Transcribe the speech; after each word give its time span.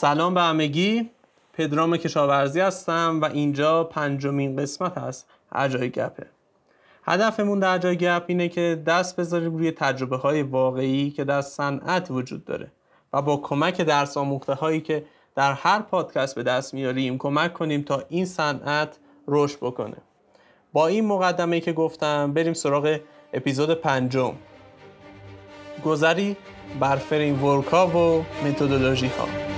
سلام 0.00 0.34
به 0.34 0.40
همگی. 0.40 1.10
پدرام 1.52 1.96
کشاورزی 1.96 2.60
هستم 2.60 3.18
و 3.22 3.24
اینجا 3.24 3.84
پنجمین 3.84 4.56
قسمت 4.56 4.98
هست 4.98 5.26
اجای 5.52 5.90
گپه. 5.90 6.26
هدفمون 7.04 7.58
در 7.58 7.74
اجای 7.74 7.96
گپ 7.96 8.24
اینه 8.26 8.48
که 8.48 8.82
دست 8.86 9.16
بذاریم 9.16 9.56
روی 9.56 9.70
تجربه 9.70 10.16
های 10.16 10.42
واقعی 10.42 11.10
که 11.10 11.24
در 11.24 11.40
صنعت 11.40 12.10
وجود 12.10 12.44
داره 12.44 12.72
و 13.12 13.22
با 13.22 13.36
کمک 13.36 13.80
درس 13.80 14.16
آموخته 14.16 14.54
هایی 14.54 14.80
که 14.80 15.04
در 15.34 15.52
هر 15.52 15.82
پادکست 15.82 16.34
به 16.34 16.42
دست 16.42 16.74
میاریم 16.74 17.18
کمک 17.18 17.52
کنیم 17.52 17.82
تا 17.82 18.04
این 18.08 18.24
صنعت 18.24 18.98
رشد 19.28 19.56
بکنه. 19.56 19.96
با 20.72 20.86
این 20.86 21.06
مقدمه 21.06 21.60
که 21.60 21.72
گفتم 21.72 22.32
بریم 22.32 22.52
سراغ 22.52 22.98
اپیزود 23.32 23.74
پنجم. 23.74 24.34
گذری 25.84 26.36
بر 26.80 26.96
فریم 26.96 27.44
ورکا 27.44 27.86
و 27.86 28.24
متدولوژی 28.44 29.06
ها 29.06 29.57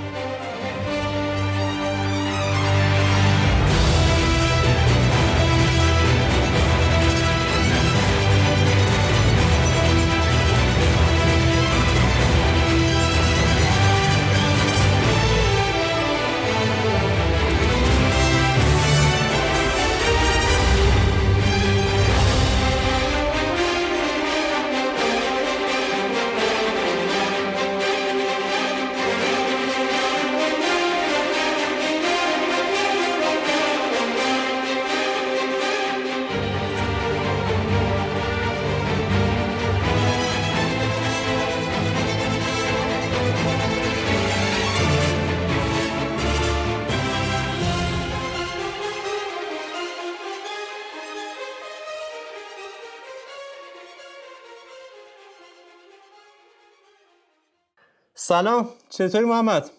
سلام 58.31 58.69
چطوری 58.89 59.25
محمد؟ 59.25 59.71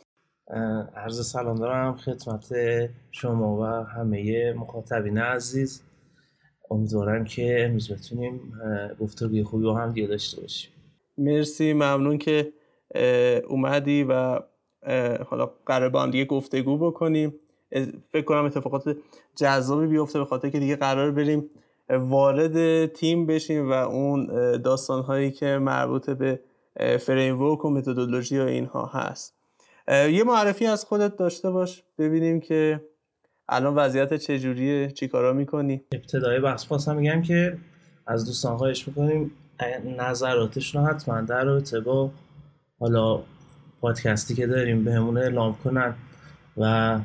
عرض 0.95 1.27
سلام 1.31 1.55
دارم 1.55 1.95
خدمت 1.95 2.53
شما 3.11 3.57
و 3.57 3.63
همه 3.65 4.53
مخاطبین 4.53 5.17
عزیز. 5.17 5.81
امیدوارم 6.71 7.25
که 7.25 7.65
امروز 7.65 7.91
بتونیم 7.91 8.53
گفتگوی 8.99 9.43
خوبی 9.43 9.63
با 9.63 9.75
هم 9.75 9.91
دیگه 9.91 10.07
داشته 10.07 10.41
باشیم. 10.41 10.71
مرسی 11.17 11.73
ممنون 11.73 12.17
که 12.17 12.53
اومدی 13.49 14.03
و 14.03 14.39
حالا 15.27 15.51
قرار 15.65 15.89
با 15.89 16.03
هم 16.03 16.11
دیگه 16.11 16.25
گفتگو 16.25 16.77
بکنیم. 16.77 17.33
فکر 18.09 18.25
کنم 18.25 18.45
اتفاقات 18.45 18.97
جذابی 19.35 19.87
بیفته 19.87 20.19
به 20.19 20.25
خاطر 20.25 20.49
که 20.49 20.59
دیگه 20.59 20.75
قرار 20.75 21.11
بریم 21.11 21.49
وارد 21.89 22.85
تیم 22.85 23.25
بشیم 23.25 23.69
و 23.69 23.73
اون 23.73 24.25
داستان 24.61 25.03
هایی 25.03 25.31
که 25.31 25.57
مربوط 25.57 26.09
به 26.09 26.39
فریم 26.99 27.41
و 27.41 27.69
متدولوژی 27.69 28.39
و 28.39 28.43
اینها 28.43 28.85
هست. 28.85 29.35
یه 29.87 30.23
معرفی 30.23 30.65
از 30.65 30.85
خودت 30.85 31.17
داشته 31.17 31.51
باش 31.51 31.83
ببینیم 31.97 32.39
که 32.39 32.81
الان 33.49 33.75
وضعیت 33.75 34.13
چجوریه 34.13 34.91
چی 34.91 35.07
کارا 35.07 35.33
می‌کنی. 35.33 35.83
ابتدای 35.91 36.39
بحث 36.39 36.65
خواستم 36.65 36.95
میگم 36.95 37.21
که 37.21 37.57
از 38.07 38.25
دوستان 38.25 38.57
خواهش 38.57 38.87
می‌کنیم 38.87 39.31
نظراتشون 39.97 40.81
رو 40.81 40.87
حتما 40.87 41.21
در 41.21 41.43
رابطه 41.43 41.79
با 41.79 42.11
حالا 42.79 43.23
پادکستی 43.81 44.35
که 44.35 44.47
داریم 44.47 44.83
بهمون 44.83 45.17
اعلام 45.17 45.55
کنن 45.63 45.95
و 46.57 46.99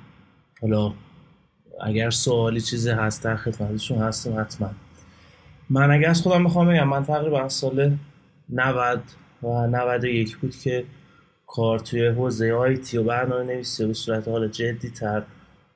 حالا 0.60 0.92
اگر 1.80 2.10
سوالی 2.10 2.60
چیزی 2.60 2.90
هست 2.90 3.24
در 3.24 3.36
خدمتشون 3.36 3.98
هستیم 3.98 4.40
حتما. 4.40 4.70
من 5.70 5.90
اگر 5.90 6.10
از 6.10 6.22
خودم 6.22 6.42
می‌خوام 6.42 6.68
بگم 6.68 6.88
من 6.88 7.04
تقریبا 7.04 7.48
سال 7.48 7.96
90 8.48 9.00
و 9.42 9.66
91 9.66 10.36
بود 10.36 10.56
که 10.56 10.84
کار 11.46 11.78
توی 11.78 12.06
حوزه 12.06 12.52
آیتی 12.52 12.98
و 12.98 13.02
برنامه 13.02 13.44
نویسی 13.44 13.86
به 13.86 13.94
صورت 13.94 14.28
حالا 14.28 14.46
جدی 14.46 14.90
تر 14.90 15.22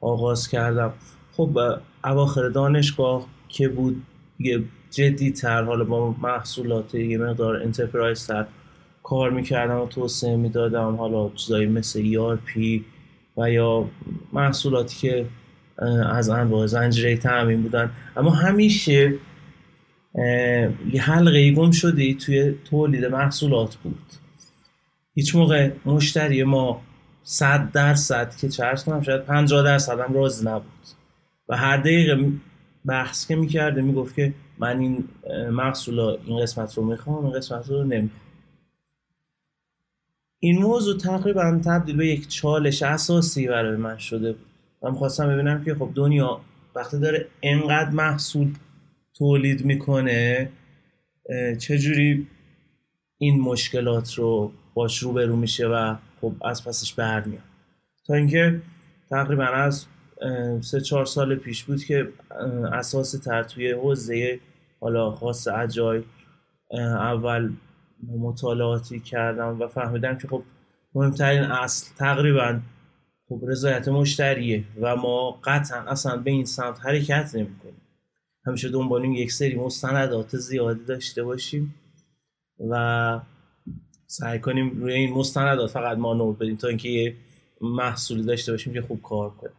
آغاز 0.00 0.48
کردم. 0.48 0.92
خب 1.32 1.58
اواخر 2.04 2.48
دانشگاه 2.48 3.26
که 3.48 3.68
بود 3.68 4.02
یه 4.38 4.62
جدی 4.90 5.30
تر 5.30 5.62
حالا 5.62 5.84
با 5.84 6.14
محصولات 6.22 6.94
یه 6.94 7.18
مقدار 7.18 7.56
انترپرایز 7.56 8.26
تر 8.26 8.46
کار 9.02 9.30
می‌کردم 9.30 9.80
و 9.80 9.86
توسعه 9.86 10.36
می‌دادم. 10.36 10.96
حالا 10.96 11.30
چیزایی 11.34 11.66
مثل 11.66 12.12
ERP 12.12 12.80
و 13.36 13.50
یا 13.50 13.88
محصولاتی 14.32 14.96
که 14.96 15.26
از 16.12 16.28
انواع 16.28 16.66
زنجیره 16.66 17.16
تامین 17.16 17.62
بودن. 17.62 17.90
اما 18.16 18.30
همیشه 18.30 19.14
یه 20.92 21.02
حلقه 21.02 21.52
گم 21.52 21.70
شده 21.70 22.14
توی 22.14 22.54
تولید 22.64 23.04
محصولات 23.04 23.76
بود. 23.76 24.12
هیچ 25.14 25.36
موقع 25.36 25.70
مشتری 25.86 26.42
ما 26.44 26.82
صد 27.22 27.72
درصد 27.72 28.36
که 28.36 28.48
چرس 28.48 28.84
کنم 28.84 29.02
شاید 29.02 29.24
50 29.24 29.62
درصد 29.62 30.00
هم 30.00 30.14
راضی 30.14 30.46
نبود. 30.46 30.64
و 31.48 31.56
هر 31.56 31.76
دقیقه 31.76 32.32
بحث 32.86 33.26
که 33.26 33.36
می‌کرده 33.36 33.82
می‌گفت 33.82 34.14
که 34.14 34.34
من 34.58 34.78
این 34.78 35.04
محصول 35.50 35.98
این 36.00 36.42
قسمت 36.42 36.74
رو 36.74 36.84
می‌خوام 36.84 37.24
این 37.24 37.34
قسمت 37.34 37.68
رو 37.68 37.84
نمی‌خوام. 37.84 38.22
این 40.38 40.62
موضوع 40.62 40.98
تقریبا 40.98 41.60
تبدیل 41.64 41.96
به 41.96 42.06
یک 42.06 42.28
چالش 42.28 42.82
اساسی 42.82 43.48
برای 43.48 43.76
من 43.76 43.98
شده 43.98 44.32
بود. 44.32 44.46
من 44.82 44.92
خواستم 44.92 45.28
ببینم 45.28 45.64
که 45.64 45.74
خب 45.74 45.90
دنیا 45.94 46.40
وقتی 46.74 46.98
داره 46.98 47.26
انقدر 47.42 47.90
محصول 47.90 48.54
تولید 49.20 49.64
می‌کنه 49.64 50.48
چجوری 51.58 52.26
این 53.18 53.40
مشکلات 53.40 54.14
رو 54.14 54.52
باش 54.74 54.98
روبرو 54.98 55.36
میشه 55.36 55.66
و 55.66 55.96
خب 56.20 56.32
از 56.44 56.64
پسش 56.64 56.94
برمیاد 56.94 57.42
تا 58.06 58.14
اینکه 58.14 58.62
تقریبا 59.10 59.44
از 59.44 59.86
سه 60.60 60.80
چهار 60.80 61.04
سال 61.04 61.36
پیش 61.36 61.64
بود 61.64 61.84
که 61.84 62.08
اساس 62.72 63.12
تر 63.12 63.42
توی 63.42 63.72
حوزه 63.72 64.40
حالا 64.80 65.10
خاص 65.10 65.48
اجای 65.48 66.02
اول 66.78 67.52
مطالعاتی 68.18 69.00
کردم 69.00 69.60
و 69.60 69.66
فهمیدم 69.66 70.18
که 70.18 70.28
خب 70.28 70.42
مهمترین 70.94 71.42
اصل 71.42 71.94
تقریبا 71.98 72.60
خب 73.28 73.40
رضایت 73.48 73.88
مشتریه 73.88 74.64
و 74.80 74.96
ما 74.96 75.40
قطعا 75.44 75.80
اصلا 75.80 76.16
به 76.16 76.30
این 76.30 76.44
سمت 76.44 76.86
حرکت 76.86 77.30
نمی‌کنیم. 77.34 77.79
همیشه 78.46 78.68
دنبالیم 78.68 79.12
یک 79.12 79.32
سری 79.32 79.54
مستندات 79.54 80.36
زیادی 80.36 80.84
داشته 80.84 81.24
باشیم 81.24 81.74
و 82.70 83.20
سعی 84.06 84.38
کنیم 84.38 84.80
روی 84.80 84.94
این 84.94 85.14
مستندات 85.14 85.70
فقط 85.70 85.98
مانور 85.98 86.34
بدیم 86.34 86.56
تا 86.56 86.68
اینکه 86.68 86.88
یه 86.88 87.14
محصولی 87.60 88.22
داشته 88.22 88.52
باشیم 88.52 88.72
که 88.72 88.82
خوب 88.82 89.02
کار 89.02 89.30
کنه. 89.30 89.50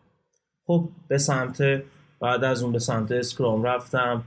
خب 0.66 0.90
به 1.08 1.18
سمت 1.18 1.84
بعد 2.20 2.44
از 2.44 2.64
اون 2.64 2.72
به 2.72 2.80
سمت 2.80 3.12
Scrum 3.12 3.64
رفتم 3.64 4.24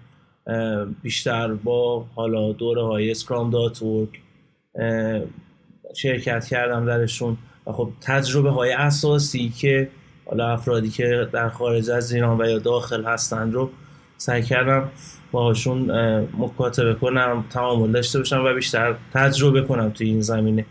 بیشتر 1.03 1.55
با 1.55 2.07
حالا 2.15 2.53
دوره 2.53 2.83
های 2.83 3.11
Scrum 3.11 3.51
dot 3.51 3.83
org 3.83 4.21
شرکت 5.97 6.45
کردم 6.45 6.87
درشون 6.87 7.37
و 7.67 7.73
خب 7.73 7.91
تجربه 8.01 8.51
های 8.51 8.73
اساسی 8.73 9.49
که 9.49 9.89
حالا 10.27 10.53
افرادی 10.53 10.91
که 10.91 11.29
در 11.33 11.49
خارج 11.49 11.91
از 11.91 12.13
ایران 12.13 12.41
و 12.41 12.47
یا 12.47 12.59
داخل 12.59 13.05
هستند 13.05 13.55
رو 13.55 13.71
سعی 14.25 14.43
کردم 14.43 14.91
باهاشون 15.33 15.91
مکاتبه 16.39 16.95
کنم 16.95 17.45
تعامل 17.51 17.93
داشته 17.93 18.19
باشم 18.19 18.45
و 18.45 18.55
بیشتر 18.55 18.97
تجربه 19.13 19.63
کنم 19.63 19.91
توی 19.91 20.07
این 20.07 20.21
زمینه. 20.21 20.67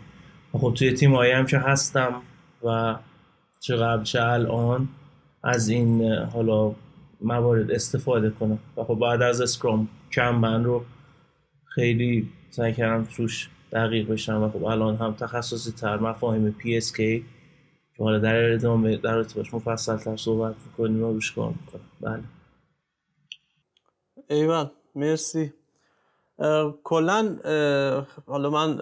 خب 0.52 0.72
توی 0.74 0.92
تیم 0.92 1.14
هم 1.14 1.46
که 1.46 1.58
هستم 1.58 2.22
و 2.64 2.96
چه 3.60 3.76
قبل 3.76 4.02
چه 4.02 4.22
الان 4.22 4.88
از 5.44 5.68
این 5.68 6.12
حالا 6.12 6.74
موارد 7.20 7.70
استفاده 7.70 8.30
کنم. 8.30 8.58
و 8.76 8.84
خب 8.84 8.94
بعد 8.94 9.22
از 9.22 9.40
اسکرام 9.40 9.88
من 10.40 10.64
رو 10.64 10.84
خیلی 11.74 12.28
سعی 12.50 12.72
کردم 12.72 13.04
توش 13.04 13.48
دقیق 13.72 14.08
بشم 14.08 14.42
و 14.42 14.48
خب 14.48 14.64
الان 14.64 14.96
هم 14.96 15.12
تخصصی 15.12 15.72
تر 15.72 15.96
مفاهیم 15.96 16.56
PSK 16.60 16.96
که 16.96 17.22
حالا 17.98 18.18
در 18.18 18.52
ادامه 18.52 18.96
در 18.96 19.14
ارتباطش 19.14 19.54
مفصل 19.54 19.96
تر 19.96 20.16
صحبت 20.16 20.54
می‌کنیم 20.66 21.02
و 21.02 21.12
روش 21.12 21.32
کار 21.32 21.48
می‌کنم. 21.60 21.82
بله. 22.00 22.22
ایوان 24.28 24.70
مرسی. 24.94 25.52
کلا 26.84 27.38
حالا 28.26 28.50
من 28.50 28.80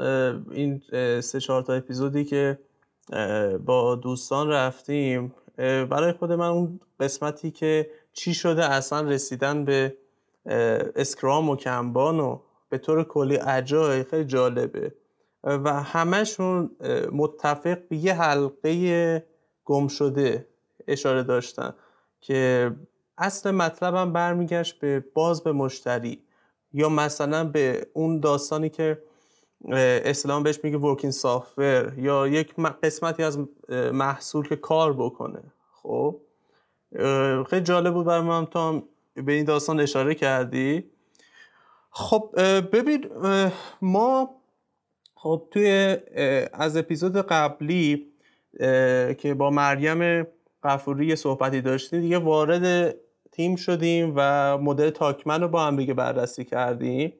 این 0.50 0.82
سه 1.20 1.40
چهار 1.40 1.62
تا 1.62 1.72
اپیزودی 1.72 2.24
که 2.24 2.58
با 3.66 3.94
دوستان 3.94 4.48
رفتیم 4.48 5.34
برای 5.56 6.12
خود 6.12 6.32
من 6.32 6.48
اون 6.48 6.80
قسمتی 7.00 7.50
که 7.50 7.90
چی 8.12 8.34
شده 8.34 8.64
اصلا 8.64 9.08
رسیدن 9.08 9.64
به 9.64 9.96
اسکرام 10.96 11.50
و 11.50 11.56
کنبان 11.56 12.20
و 12.20 12.38
به 12.68 12.78
طور 12.78 13.04
کلی 13.04 13.38
اجای 13.38 14.04
خیلی 14.04 14.24
جالبه. 14.24 14.94
و 15.44 15.82
همشون 15.82 16.70
متفق 17.12 17.78
به 17.88 17.96
یه 17.96 18.14
حلقه 18.14 19.26
گم 19.64 19.88
شده 19.88 20.46
اشاره 20.88 21.22
داشتن 21.22 21.74
که 22.20 22.70
اصل 23.18 23.50
مطلبم 23.50 24.12
برمیگشت 24.12 24.78
به 24.78 25.04
باز 25.14 25.44
به 25.44 25.52
مشتری 25.52 26.22
یا 26.72 26.88
مثلا 26.88 27.44
به 27.44 27.86
اون 27.92 28.20
داستانی 28.20 28.68
که 28.68 29.02
اسلام 30.04 30.42
بهش 30.42 30.60
میگه 30.64 30.78
ورکینگ 30.78 31.12
سافتور 31.12 31.92
یا 31.98 32.28
یک 32.28 32.54
قسمتی 32.82 33.22
از 33.22 33.38
محصول 33.92 34.48
که 34.48 34.56
کار 34.56 34.92
بکنه. 34.92 35.42
خب؟ 35.82 36.20
خیلی 37.50 37.62
جالب 37.62 37.94
بود 37.94 38.06
برای 38.06 38.22
من 38.22 38.46
تا 38.46 38.82
به 39.14 39.32
این 39.32 39.44
داستان 39.44 39.80
اشاره 39.80 40.14
کردی. 40.14 40.90
خب 41.90 42.30
ببین 42.72 43.10
ما 43.82 44.30
خب 45.14 45.48
توی 45.50 45.96
از 46.52 46.76
اپیزود 46.76 47.16
قبلی 47.16 48.12
که 49.18 49.34
با 49.38 49.50
مریم 49.50 50.26
قفوری 50.64 51.16
صحبتی 51.16 51.60
داشتیم 51.60 52.00
دیگه 52.00 52.18
وارد 52.18 52.94
تیم 53.32 53.56
شدیم 53.56 54.12
و 54.16 54.58
مدل 54.58 54.90
تاکمن 54.90 55.40
رو 55.40 55.48
با 55.48 55.64
هم 55.64 55.76
دیگه 55.76 55.94
بررسی 55.94 56.44
کردیم. 56.44 57.12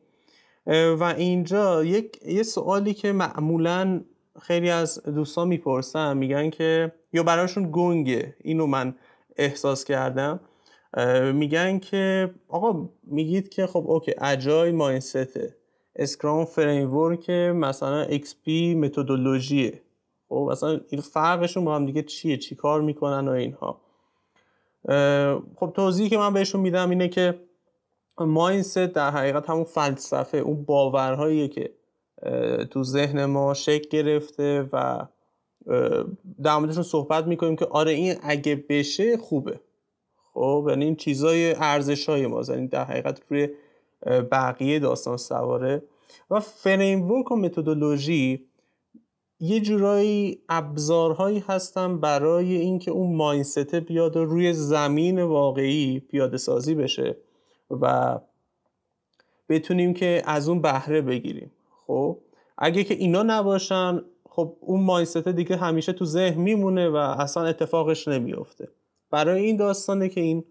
و 0.99 1.15
اینجا 1.17 1.85
یک 1.85 2.19
یه 2.27 2.43
سوالی 2.43 2.95
که 2.95 3.13
معمولا 3.13 4.01
خیلی 4.43 4.71
از 4.71 5.03
دوستان 5.03 5.49
می‌پرسن 5.49 6.17
میگن 6.17 6.51
که 6.51 6.93
یا 7.13 7.23
براشون 7.23 7.69
گنگه 7.73 8.37
اینو 8.41 8.67
من 8.67 8.95
احساس 9.37 9.85
کردم. 9.85 10.41
میگن 11.35 11.79
که 11.79 12.35
آقا 12.49 12.89
میگید 13.05 13.49
که 13.49 13.67
خب 13.67 13.85
okay 13.87 14.15
Agile 14.21 14.73
mindset 14.73 15.57
ه 15.97 16.05
Scrum 16.05 16.45
framework 16.45 17.31
مثلا 17.31 18.07
XP 18.07 18.49
متدولوژیه. 18.77 19.83
خب 20.33 20.49
مثلا 20.53 20.81
این 20.89 21.01
فرقشون 21.01 21.65
با 21.65 21.75
هم 21.75 21.87
دیگه 21.87 22.03
چیه؟ 22.03 22.37
چی 22.37 22.55
کار 22.55 22.81
می‌کنن 22.81 23.29
و 23.29 23.31
اینها؟ 23.31 23.81
خب 25.57 25.73
توضیحی 25.77 26.09
که 26.09 26.19
من 26.19 26.33
بهشون 26.33 26.61
میدم 26.61 26.91
اینه 26.91 27.09
که 27.09 27.41
mindset 28.19 28.79
در 28.79 29.11
حقیقت 29.11 29.51
همون 29.51 29.65
فلسفه 29.65 30.39
اون 30.39 30.65
باورهایی 30.65 31.49
که 31.49 31.73
تو 32.71 32.85
ذهن 32.85 33.25
ما 33.25 33.55
شکل 33.55 33.89
گرفته 33.89 34.69
و 34.73 35.07
در 36.43 36.59
موردشون 36.59 36.83
صحبت 36.83 37.27
می‌کنیم 37.27 37.57
که 37.57 37.67
آره 37.67 37.93
این 37.93 38.15
اگه 38.23 38.65
بشه 38.69 39.17
خوبه. 39.17 39.61
خب 40.35 40.67
یعنی 40.69 40.85
این 40.85 40.97
چیزای 40.97 41.55
ارزش 41.55 42.09
های 42.09 42.27
ما 42.27 42.43
یعنی 42.49 42.69
در 42.69 42.85
حقیقت 42.85 43.21
روی 43.29 43.49
بقیه 44.07 44.79
داستان 44.79 45.17
سواره. 45.17 45.83
و 46.31 46.41
فریمورک 46.41 47.33
و 47.33 47.37
متدولوژی 47.37 48.47
یه 49.45 49.61
جورایی 49.61 50.39
ابزارهایی 50.49 51.45
هستن 51.49 52.01
برای 52.01 52.57
اینکه 52.57 52.91
اون 52.91 53.17
ماینست 53.17 53.75
بیاد 53.75 54.17
و 54.17 54.25
روی 54.25 54.53
زمین 54.53 55.23
واقعی 55.23 56.01
پیاده 56.01 56.37
سازی 56.37 56.75
بشه 56.75 57.17
و 57.71 58.19
بتونیم 59.49 59.95
که 59.95 60.23
از 60.27 60.49
اون 60.49 60.63
بهره 60.63 61.01
بگیریم. 61.01 61.53
خب 61.87 62.19
اگه 62.59 62.85
که 62.85 62.95
اینا 62.95 63.23
نباشن 63.23 64.03
خب 64.29 64.57
اون 64.61 64.81
mindset 64.81 65.29
دیگه 65.29 65.57
همیشه 65.57 65.93
تو 65.93 66.05
ذهن 66.05 66.41
میمونه 66.41 66.89
و 66.89 66.97
اصلا 66.97 67.47
اتفاقش 67.47 68.09
نمیفته 68.09 68.69
برای 69.11 69.45
این 69.45 69.57
داستانه 69.57 70.09
که 70.09 70.21
این 70.21 70.45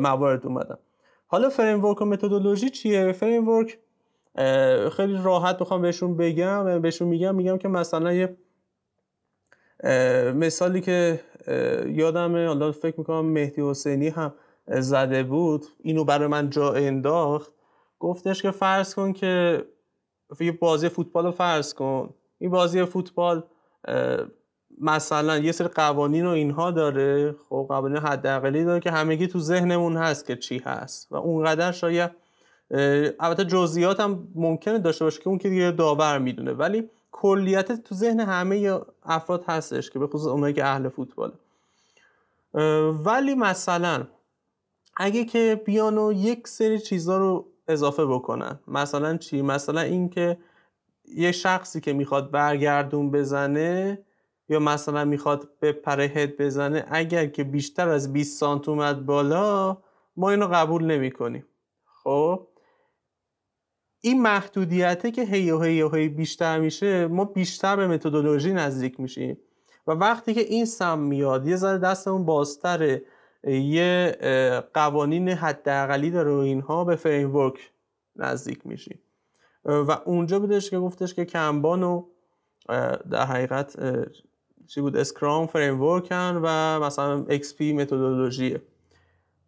موارد 0.00 0.46
اومدن. 0.46 0.78
حالا 1.26 1.48
framework 1.48 2.02
و 2.02 2.04
متدولوژی 2.04 2.70
چیه؟ 2.70 3.12
framework 3.12 3.78
خیلی 4.92 5.18
راحت 5.22 5.58
بخوام 5.58 5.82
بهشون 5.82 6.16
بگم 6.16 6.80
بهشون 6.82 7.08
میگم 7.08 7.34
میگم 7.34 7.58
که 7.58 7.68
مثلا 7.68 8.12
یه 8.12 8.36
مثالی 10.34 10.80
که 10.80 11.20
یادمه 11.86 12.46
حالا 12.46 12.72
فکر 12.72 12.94
می‌کنم 12.98 13.26
مهدی 13.26 13.62
حسینی 13.70 14.08
هم 14.08 14.34
زده 14.66 15.22
بود 15.22 15.66
اینو 15.80 16.04
برای 16.04 16.28
من 16.28 16.50
جا 16.50 16.72
انداخت. 16.72 17.52
گفتش 17.98 18.42
که 18.42 18.50
فرض 18.50 18.94
کن 18.94 19.12
که 19.12 19.64
یه 20.40 20.52
بازی 20.52 20.88
فوتبال 20.88 21.24
رو 21.24 21.32
فرض 21.32 21.74
کن. 21.74 22.14
این 22.38 22.50
بازی 22.50 22.84
فوتبال 22.84 23.44
مثلا 24.80 25.38
یه 25.38 25.52
سری 25.52 25.68
قوانین 25.68 26.26
و 26.26 26.30
اینها 26.30 26.70
داره. 26.70 27.32
خب 27.48 27.66
قوانین 27.68 27.98
حداقلی 27.98 28.64
داره 28.64 28.80
که 28.80 28.90
همگی 28.90 29.26
تو 29.26 29.38
ذهنمون 29.38 29.96
هست 29.96 30.26
که 30.26 30.36
چی 30.36 30.58
هست 30.58 31.12
و 31.12 31.16
اونقدر 31.16 31.72
شاید 31.72 32.10
البته 33.20 33.44
جزئیات 33.44 34.00
هم 34.00 34.28
ممکنه 34.34 34.78
داشته 34.78 35.04
باشه 35.04 35.20
که 35.20 35.28
اون 35.28 35.38
که 35.38 35.48
دیگه 35.48 35.70
داور 35.70 36.18
می‌دونه 36.18 36.52
ولی 36.52 36.90
کلیت 37.12 37.72
تو 37.72 37.94
ذهن 37.94 38.20
همه 38.20 38.80
افراد 39.02 39.44
هستش 39.48 39.90
که 39.90 39.98
به 39.98 40.06
خصوص 40.06 40.26
اونایی 40.26 40.54
که 40.54 40.64
اهل 40.64 40.88
فوتبال 40.88 41.32
ولی 43.04 43.34
مثلا 43.34 44.06
اگه 44.96 45.24
که 45.24 45.62
بیان 45.64 45.98
و 45.98 46.12
یک 46.12 46.48
سری 46.48 46.78
چیزا 46.78 47.18
رو 47.18 47.46
اضافه 47.68 48.06
بکنن 48.06 48.58
مثلا 48.68 49.16
چی؟ 49.16 49.42
مثلا 49.42 49.80
اینکه 49.80 50.38
یه 51.14 51.32
شخصی 51.32 51.80
که 51.80 51.92
می‌خواد 51.92 52.30
برگردون 52.30 53.10
بزنه 53.10 53.98
یا 54.48 54.58
مثلا 54.58 55.04
می‌خواد 55.04 55.48
به 55.60 55.72
پره 55.72 56.04
هد 56.04 56.36
بزنه 56.36 56.86
اگر 56.88 57.26
که 57.26 57.44
بیشتر 57.44 57.88
از 57.88 58.12
20 58.12 58.38
سانت 58.40 58.68
اومد 58.68 59.06
بالا 59.06 59.76
ما 60.16 60.30
اینو 60.30 60.46
قبول 60.46 60.84
نمی 60.84 61.10
کنیم 61.10 61.46
خب؟ 62.04 62.46
این 64.00 64.22
محدودیته 64.22 65.10
که 65.10 65.24
هی 65.24 65.50
و 65.50 65.60
هی 65.60 65.82
و 65.82 65.94
هی 65.94 66.08
بیشتر 66.08 66.60
میشه 66.60 67.06
ما 67.06 67.24
بیشتر 67.24 67.76
به 67.76 67.86
متدولوژی 67.86 68.52
نزدیک 68.52 69.00
میشیم. 69.00 69.38
و 69.86 69.92
وقتی 69.92 70.34
که 70.34 70.40
این 70.40 70.64
سم 70.64 70.98
میاد 70.98 71.46
یه 71.46 71.56
ذره 71.56 71.78
دستمون 71.78 72.24
بازتره 72.24 73.02
یه 73.44 74.16
قوانین 74.74 75.28
حداقلی 75.28 76.10
داره 76.10 76.32
و 76.32 76.38
اینها 76.38 76.84
به 76.84 76.96
framework 76.96 77.72
نزدیک 78.16 78.66
میشیم. 78.66 78.98
و 79.64 79.98
اونجا 80.04 80.38
بودش 80.38 80.70
که 80.70 80.78
گفتش 80.78 81.14
که 81.14 81.24
Kanban 81.24 81.82
و 81.82 82.04
در 83.10 83.24
حقیقت 83.26 83.76
چی 84.66 84.80
بود؟ 84.80 84.96
Scrum 84.96 85.46
framework 85.46 86.31
ن 86.31 86.40
و 86.44 86.80
مثلا 86.80 87.24
XP 87.28 87.60
متدولوژیه 87.60 88.62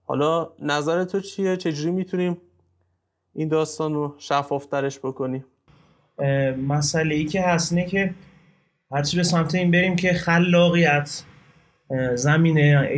حالا 0.04 0.52
نظر 0.58 1.04
تو 1.04 1.20
چیه؟ 1.20 1.56
چجوری 1.56 1.90
می‌تونیم 1.90 2.40
این 3.34 3.48
داستان 3.48 3.94
رو 3.94 4.14
شفافترش 4.18 4.98
بکنیم 4.98 5.44
مسئله 6.68 7.14
ای 7.14 7.24
که 7.24 7.42
هست 7.42 7.72
نه 7.72 7.86
که 7.86 8.14
هرچی 8.92 9.16
به 9.16 9.22
سمت 9.22 9.54
این 9.54 9.70
بریم 9.70 9.96
که 9.96 10.12
خلاقیت 10.12 11.22
زمینه 12.14 12.88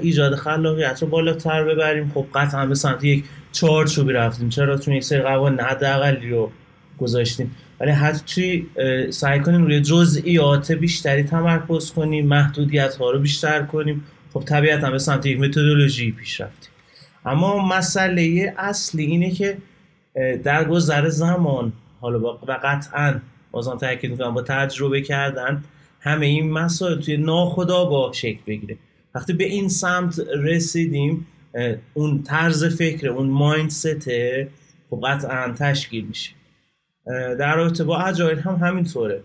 ایجاد 0.00 0.34
خلاقیت 0.34 1.02
رو 1.02 1.08
بالاتر 1.08 1.64
ببریم. 1.64 2.10
خب 2.14 2.26
قطعا 2.34 2.66
به 2.66 2.74
سمت 2.74 3.04
یک 3.04 3.24
چارچوبی 3.52 4.12
رفتیم. 4.12 4.48
چرا؟ 4.48 4.78
چون 4.78 4.94
یک 4.94 5.04
سری 5.04 5.22
قوانین 5.22 5.60
حداقلی 5.60 6.30
رو 6.30 6.50
گذاشتیم. 6.98 7.56
ولی 7.80 7.90
هرچی 7.90 8.66
سعی 9.10 9.40
کنیم 9.40 9.64
روی 9.64 9.80
جزئیات 9.80 10.72
بیشتری 10.72 11.22
تمرکز 11.22 11.92
کنیم 11.92 12.26
محدودیت 12.26 12.96
ها 12.96 13.10
رو 13.10 13.18
بیشتر 13.18 13.62
کنیم. 13.62 14.04
خب 14.32 14.40
طبیعتا 14.40 14.90
به 14.90 14.98
سمت 14.98 15.26
یک 15.26 15.40
متدولوژی 15.40 16.12
پیش 16.12 16.40
رفتیم. 16.40 16.70
اما 17.26 17.68
مسئله 17.68 18.54
اصلی 18.58 19.04
اینه 19.04 19.30
که 19.30 19.56
در 20.44 20.64
گذر 20.64 21.08
زمان 21.08 21.72
حالا 22.00 22.20
و 22.20 22.58
قطعا 22.62 23.20
بازم 23.50 23.76
تاکید 23.76 24.10
می‌کنم 24.10 24.34
با 24.34 24.42
تجربه 24.42 25.02
کردن 25.02 25.64
همه 26.00 26.26
این 26.26 26.52
مسائل 26.52 27.00
توی 27.00 27.16
ناخودآگاه 27.16 28.12
شکل 28.12 28.40
بگیره. 28.46 28.76
وقتی 29.14 29.32
به 29.32 29.44
این 29.44 29.68
سمت 29.68 30.20
رسیدیم 30.36 31.26
اون 31.94 32.22
طرز 32.22 32.64
فکر 32.64 33.08
اون 33.08 33.26
مایندست 33.26 34.10
خب 34.90 35.00
قطعا 35.04 35.52
تشکیل 35.58 36.04
میشه. 36.04 36.30
در 37.38 37.56
رابطه 37.56 37.84
با 37.84 37.98
اجایل 37.98 38.38
هم 38.38 38.54
همینطوره. 38.54 39.22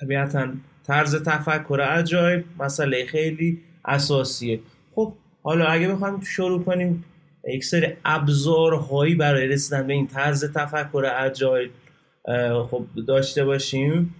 طبیعتا 0.00 0.48
طرز 0.86 1.22
تفکر 1.22 1.80
اجایل 1.80 2.44
مسئله 2.58 3.06
خیلی 3.06 3.60
اساسیه. 3.84 4.60
خب 4.94 5.12
حالا 5.42 5.64
اگه 5.66 5.88
بخوایم 5.88 6.20
شروع 6.20 6.62
کنیم 6.64 7.04
یک 7.48 7.64
سری 7.64 7.86
ابزارهایی 8.04 9.14
برای 9.14 9.46
رسیدن 9.46 9.86
به 9.86 9.92
این 9.92 10.06
طرز 10.06 10.52
تفکر 10.52 11.06
اجایل 11.18 11.70
خب 12.70 12.84
داشته 13.06 13.44
باشیم. 13.44 14.14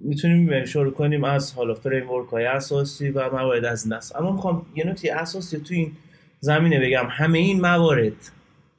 می‌تونیم 0.00 0.64
شروع 0.64 0.92
کنیم 0.92 1.24
از 1.24 1.54
حالا 1.54 1.74
فریم 1.74 2.06
های 2.30 2.44
اساسی 2.44 3.10
و 3.10 3.30
موارد 3.30 3.64
از 3.64 3.86
این 3.86 3.96
دست. 3.96 4.16
اما 4.16 4.32
می‌خوام 4.32 4.66
یه 4.76 4.86
نکته 4.86 5.14
اساسی 5.14 5.58
تو 5.58 5.74
این 5.74 5.92
زمینه 6.40 6.80
بگم. 6.80 7.06
همه 7.10 7.38
این 7.38 7.60
موارد 7.60 8.12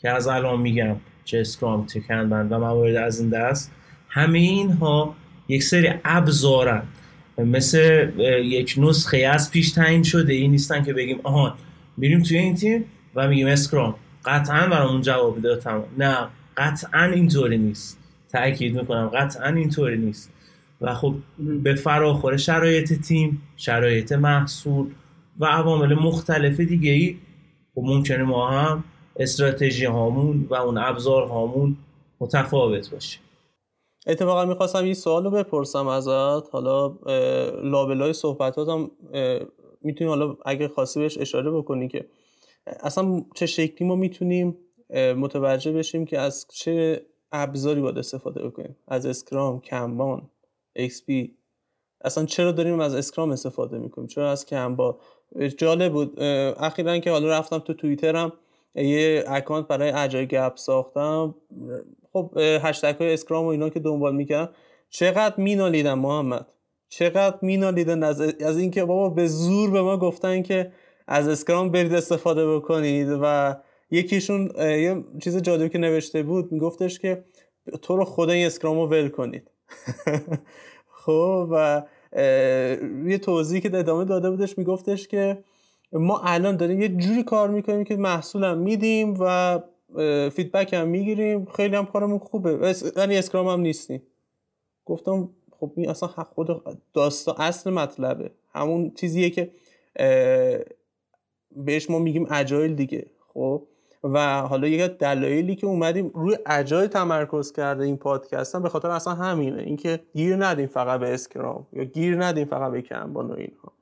که 0.02 0.10
از 0.10 0.28
الان 0.28 0.62
میگم 0.62 0.96
چه 1.26 1.40
اسکرام 1.40 1.86
چه 1.86 2.00
و 2.10 2.60
موارد 2.60 2.96
از 2.96 3.20
این 3.20 3.30
دست 3.30 3.72
همه 4.10 4.40
اینها 4.40 5.16
یک 5.48 5.64
سری 5.64 5.90
ابزارن. 6.06 6.84
مثل 7.38 8.10
یک 8.44 8.76
نسخه 8.78 9.18
از 9.18 9.52
پیش 9.52 9.72
تعیین 9.72 10.04
شده. 10.04 10.34
این 10.34 10.52
نیستن 10.52 10.84
که 10.84 10.94
بگیم 10.94 11.20
آها 11.24 11.56
میریم 11.98 12.22
توی 12.22 12.38
این 12.38 12.56
تیم 12.56 12.86
و 13.18 13.28
میگیم 13.28 13.48
اسکرام 13.48 13.96
قطعا 14.26 14.68
برامون 14.68 15.02
جواب 15.02 15.36
میده 15.36 15.56
تمام. 15.56 15.86
نه 15.98 16.28
قطعا 16.58 17.04
اینطوری 17.04 17.58
نیست. 17.58 18.00
تاکید 18.32 18.76
می‌کنم 18.80 19.08
قطعا 19.08 19.48
اینطوری 19.48 19.98
نیست. 19.98 20.34
و 20.82 20.94
خب 20.94 21.16
به 21.64 21.76
فراخور 21.76 22.38
شرایط 22.38 23.02
تیم 23.02 23.42
شرایط 23.56 24.12
محصول 24.12 24.88
و 25.40 25.46
عوامل 25.46 25.94
مختلف 25.94 26.60
دیگه 26.60 26.92
ای 26.92 27.18
خب 27.76 27.82
ممکنه 27.86 28.24
ما 28.24 28.50
هم 28.50 28.84
استراتژی 29.16 29.86
هامون 29.86 30.48
و 30.50 30.56
اون 30.56 30.78
ابزار 30.78 31.28
هامون 31.28 31.78
متفاوت 32.20 32.92
باشه. 32.92 33.20
اتفاقا 34.08 34.46
می‌خواستم 34.46 34.84
این 34.84 34.94
سوال 34.94 35.24
رو 35.24 35.32
بپرسم 35.32 35.88
ازت. 35.88 36.50
حالا 36.52 36.88
لابلای 37.64 38.14
صحبتاتم 38.14 38.92
می‌تونی 39.82 40.10
حالا 40.10 40.38
اگه 40.46 40.68
خواستی 40.68 41.00
بهش 41.00 41.18
اشاره 41.18 41.52
بکنی 41.52 41.88
که 41.88 42.06
اصلا 42.80 43.22
چه 43.36 43.46
شکلی 43.46 43.88
ما 43.88 43.96
می‌تونیم 43.96 44.58
متوجه 45.18 45.72
بشیم 45.72 46.06
که 46.06 46.20
از 46.20 46.46
چه 46.50 47.06
ابزاری 47.32 47.82
باید 47.82 47.98
استفاده 47.98 48.48
بکنیم. 48.48 48.76
از 48.88 49.06
Scrum 49.06 49.62
Kanban 49.62 50.30
XP. 50.76 51.38
اصلا 52.02 52.26
چرا 52.26 52.52
داریم 52.52 52.80
از 52.80 52.96
Scrum 52.96 53.32
استفاده 53.32 53.78
می‌کنیم؟ 53.78 54.08
چرا 54.08 54.32
از 54.32 54.46
Kanban 54.46 55.00
جالب 55.58 55.92
بود. 55.94 56.20
اخیرا 56.60 57.00
که 57.00 57.12
حالا 57.12 57.28
رفتم 57.28 57.60
تو 57.60 57.74
توییترم 57.74 58.34
یه 58.76 59.24
account 59.28 59.68
برای 59.68 59.92
اجای 59.92 60.28
گپ 60.28 60.56
ساختم. 60.56 61.36
خب 62.14 62.38
هشتگ 62.38 62.96
های 63.00 63.14
اسکرام 63.14 63.46
و 63.46 63.48
اینا 63.48 63.70
که 63.70 63.80
دنبال 63.80 64.16
می‌کنم 64.16 64.50
چقدر 64.90 65.36
مینالیدن 65.38 65.94
محمد؟ 65.94 66.48
چقدر 66.90 67.38
مینالیدن 67.42 68.04
از, 68.04 68.22
از 68.22 68.58
اینکه 68.58 68.86
بابا 68.86 69.10
به 69.10 69.28
زور 69.28 69.72
به 69.72 69.82
ما 69.82 69.98
گفتن 69.98 70.42
که 70.42 70.72
از 71.08 71.28
اسکرام 71.28 71.72
برید 71.72 71.94
استفاده 71.94 72.56
بکنید 72.56 73.08
و 73.22 73.56
یکیشون 73.92 74.52
یه 74.60 75.04
چیز 75.24 75.38
جالبی 75.38 75.70
که 75.70 75.78
نوشته 75.78 76.24
بود 76.24 76.52
میگفتش 76.52 77.00
که 77.00 77.24
تو 77.82 77.98
رو 77.98 78.06
خدا 78.06 78.32
این 78.32 78.46
اسکرام 78.46 78.80
رو 78.80 78.88
ول 78.88 79.10
کنید. 79.10 79.52
خب 81.06 81.48
و 81.52 81.84
یه 83.06 83.18
توضیحی 83.18 83.62
که 83.62 83.78
ادامه 83.78 84.06
داده 84.06 84.30
بودش 84.30 84.58
میگفتش 84.58 85.08
که 85.08 85.44
ما 85.92 86.22
الان 86.24 86.58
داریم 86.58 86.82
یه 86.82 86.90
جوری 86.90 87.24
کار 87.24 87.50
می‌کنیم 87.50 87.84
که 87.84 87.96
محصولم 87.96 88.58
میدیم 88.58 89.18
و 89.20 89.60
feedback 90.30 90.74
هم 90.74 90.88
می‌گیریم. 90.88 91.46
خیلی 91.46 91.76
هم 91.76 91.86
کارمون 91.86 92.20
خوبه. 92.20 92.76
یعنی 92.98 93.18
Scrum 93.18 93.48
هم 93.48 93.60
نیستیم. 93.60 94.02
گفتم 94.86 95.30
خب 95.60 95.72
این 95.76 95.90
اصلا 95.90 96.10
خود 96.10 96.64
داستان 96.94 97.36
اصل 97.38 97.70
مطلبه. 97.70 98.32
همون 98.54 98.92
چیزیه 98.96 99.30
که 99.30 99.52
بهش 101.66 101.90
ما 101.90 102.00
میگیم 102.00 102.28
Agile 102.32 102.76
دیگه 102.76 103.06
خب؟ 103.34 103.64
و 104.04 104.42
حالا 104.42 104.68
یک 104.68 104.92
دلایلی 104.92 105.56
که 105.56 105.68
اومدیم 105.68 106.12
روی 106.16 106.38
Agile 106.46 106.88
تمرکز 106.88 107.52
کرده 107.52 107.84
این 107.84 107.98
پادکست 107.98 108.56
هم 108.56 108.64
به 108.64 108.70
خاطر 108.70 108.90
اصلا 108.90 109.14
همینه. 109.14 109.62
اینکه 109.62 110.00
گیر 110.14 110.46
ندیم 110.46 110.68
فقط 110.68 111.00
به 111.00 111.14
Scrum 111.14 111.68
یا 111.74 111.84
گیر 111.84 112.26
ندیم 112.26 112.46
فقط 112.46 112.72
به 112.72 112.82
Kanban 112.82 113.28
و 113.28 113.34
اینها. 113.34 113.74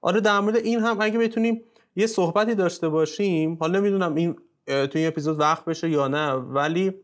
آره 0.00 0.20
در 0.20 0.40
مورد 0.40 0.56
این 0.56 0.80
هم 0.80 0.96
اگه 1.00 1.18
بتونیم 1.18 1.62
یه 1.96 2.06
صحبتی 2.06 2.54
داشته 2.54 2.88
باشیم 2.88 3.56
حالا 3.60 3.78
نمی‌دونم 3.78 4.14
این 4.14 4.36
توی 4.66 4.90
این 4.94 5.06
اپیزود 5.06 5.40
وقت 5.40 5.64
بشه 5.64 5.90
یا 5.90 6.08
نه 6.08 6.32
ولی 6.32 6.94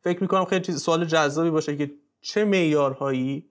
فکر 0.00 0.20
می‌کنم 0.20 0.44
خیلی 0.44 0.64
چیز 0.64 0.82
سوال 0.82 1.04
جذابی 1.04 1.50
باشه 1.50 1.76
که 1.76 1.90
چه 2.20 2.44
معیارهایی 2.44 3.46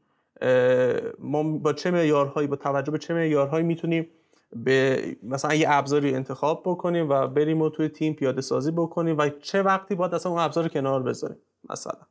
ما 1.20 1.44
با 1.44 1.74
چه 1.74 1.92
معیارهایی 1.92 2.48
با 2.48 2.56
توجه 2.56 2.92
به 2.92 2.98
چه 2.98 3.14
معیارهایی 3.14 3.66
می‌تونیم 3.66 4.08
به 4.56 5.02
مثلا 5.24 5.54
یه 5.54 5.68
ابزاری 5.70 6.14
انتخاب 6.14 6.64
بکنیم 6.66 7.10
و 7.10 7.28
بریم 7.28 7.62
و 7.62 7.70
توی 7.70 7.90
تیم 7.90 8.14
پیاده 8.14 8.42
سازی 8.42 8.72
بکنیم 8.72 9.18
و 9.18 9.30
چه 9.30 9.62
وقتی 9.62 9.96
باید 9.96 10.14
اصلا 10.14 10.32
اون 10.32 10.42
ابزار 10.42 10.68
کنار 10.68 11.04
بذاریم 11.04 11.38
مثلا. 11.70 12.02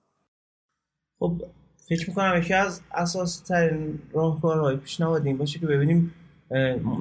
خب 1.18 1.42
فکر 1.88 2.08
می‌کنم 2.08 2.38
یکی 2.38 2.54
از 2.54 2.80
اساسی 2.94 3.44
ترین 3.44 3.98
راهکارهای 4.12 4.76
پیشنهاد 4.76 5.26
این 5.26 5.38
باشه 5.38 5.58
که 5.58 5.66
ببینیم 5.66 6.14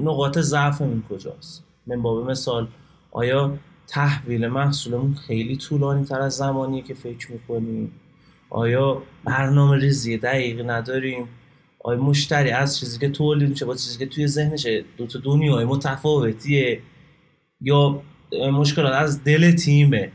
نقاط 0.03 0.39
ضعفمون 0.39 1.03
کجاست. 1.09 1.63
من 1.87 2.01
باب 2.01 2.29
مثال 2.31 2.67
آیا 3.11 3.57
تحویل 3.87 4.47
محصولمون 4.47 5.13
خیلی 5.13 5.57
طولانی 5.57 6.05
تر 6.05 6.19
از 6.19 6.33
زمانیه 6.33 6.81
که 6.83 6.93
فکر 6.93 7.31
می‌کنیم؟ 7.31 7.91
آیا 8.49 9.01
برنامه 9.23 9.77
ریزی 9.77 10.17
دقیقی 10.17 10.63
نداریم؟ 10.63 11.27
آیا 11.83 11.99
مشتری 11.99 12.49
از 12.49 12.79
چیزی 12.79 12.99
که 12.99 13.09
تولید 13.09 13.49
میشه 13.49 13.65
با 13.65 13.75
چیزی 13.75 13.99
که 13.99 14.05
توی 14.05 14.27
ذهنشه. 14.27 14.85
دو 14.97 15.07
تا 15.07 15.19
دنیای 15.23 15.65
متفاوتیه. 15.65 16.79
یا 17.61 18.01
مشکلات 18.51 18.93
از 18.93 19.23
دل 19.23 19.51
تیمه. 19.51 20.11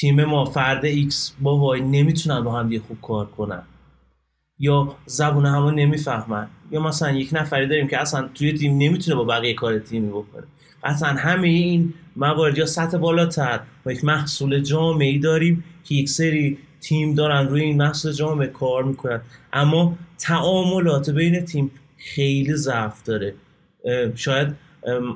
تیم 0.00 0.24
ما 0.24 0.44
فرد 0.44 0.84
X 0.84 1.34
با 1.40 1.58
Y 1.58 1.80
نمی‌تونن 1.80 2.44
با 2.44 2.52
هم 2.52 2.78
خوب 2.78 3.00
کار 3.02 3.26
کنن. 3.26 3.62
یا 4.58 4.96
زبون 5.06 5.46
همون 5.46 5.74
نمی‌فهمن. 5.74 6.48
یا 6.70 6.80
مثلا 6.80 7.10
یک 7.10 7.28
نفری 7.32 7.66
داریم 7.66 7.88
که 7.88 8.00
اصلا 8.00 8.28
توی 8.34 8.52
تیم 8.52 8.78
نمی‌تونه 8.78 9.16
با 9.16 9.24
بقیه 9.24 9.54
کار 9.54 9.78
تیمی 9.78 10.08
بکنه. 10.08 10.44
اصلا 10.84 11.08
همه 11.08 11.48
این 11.48 11.94
موارد 12.16 12.58
یا 12.58 12.66
سطح 12.66 12.98
بالاتر 12.98 13.60
و 13.86 13.92
یک 13.92 14.04
محصول 14.04 14.60
جامعی 14.60 15.18
داریم 15.18 15.64
که 15.84 15.94
یک 15.94 16.08
سری 16.08 16.58
تیم 16.80 17.14
دارن 17.14 17.48
روی 17.48 17.62
این 17.62 17.76
محصول 17.76 18.12
جامعه 18.12 18.46
کار 18.46 18.84
می‌کنن. 18.84 19.20
اما 19.52 19.98
تعاملات 20.18 21.10
بین 21.10 21.40
تیم 21.40 21.70
خیلی 21.96 22.54
ضعف 22.54 23.02
داره. 23.02 23.34
شاید 24.14 24.48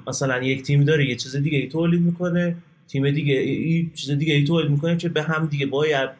مثلا 0.06 0.42
یک 0.42 0.62
تیم 0.62 0.84
داره 0.84 1.08
یه 1.08 1.16
چیز 1.16 1.36
دیگه 1.36 1.58
ای 1.58 1.68
تولید 1.68 2.00
می‌کنه 2.00 2.56
تیم 2.88 3.10
دیگه 3.10 3.34
ای 3.34 3.90
چیز 3.94 4.10
دیگه 4.10 4.34
ای 4.34 4.44
تولید 4.44 4.70
می‌کنه 4.70 4.96
که 4.96 5.08
به 5.08 5.22
هم 5.22 5.46
دیگه 5.46 5.66
باید 5.66 6.10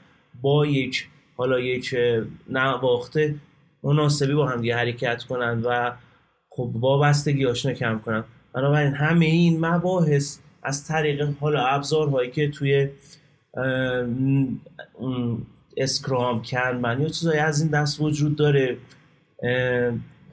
با 0.42 0.66
یک 0.66 1.06
حالا 1.36 1.60
یک 1.60 1.94
نواخته 2.50 3.34
مناسبی 3.82 4.34
با 4.34 4.46
هم 4.46 4.60
دیگه 4.60 4.76
حرکت 4.76 5.24
کنن 5.24 5.62
و 5.62 5.92
خب 6.50 6.70
وابستگی 6.74 7.46
آشنا 7.46 7.72
کم 7.72 7.98
کنن. 7.98 8.24
بنابراین 8.54 8.92
همه 8.92 9.26
این 9.26 9.66
مباحث 9.66 10.38
از 10.62 10.86
طریق 10.86 11.28
حالا 11.40 11.66
ابزارهایی 11.66 12.30
که 12.30 12.48
توی 12.48 12.88
اسکرام 15.76 16.42
کنبن 16.42 17.00
یا 17.00 17.08
چیزایی 17.08 17.38
از 17.38 17.60
این 17.60 17.70
دست 17.70 18.00
وجود 18.00 18.36
داره. 18.36 18.76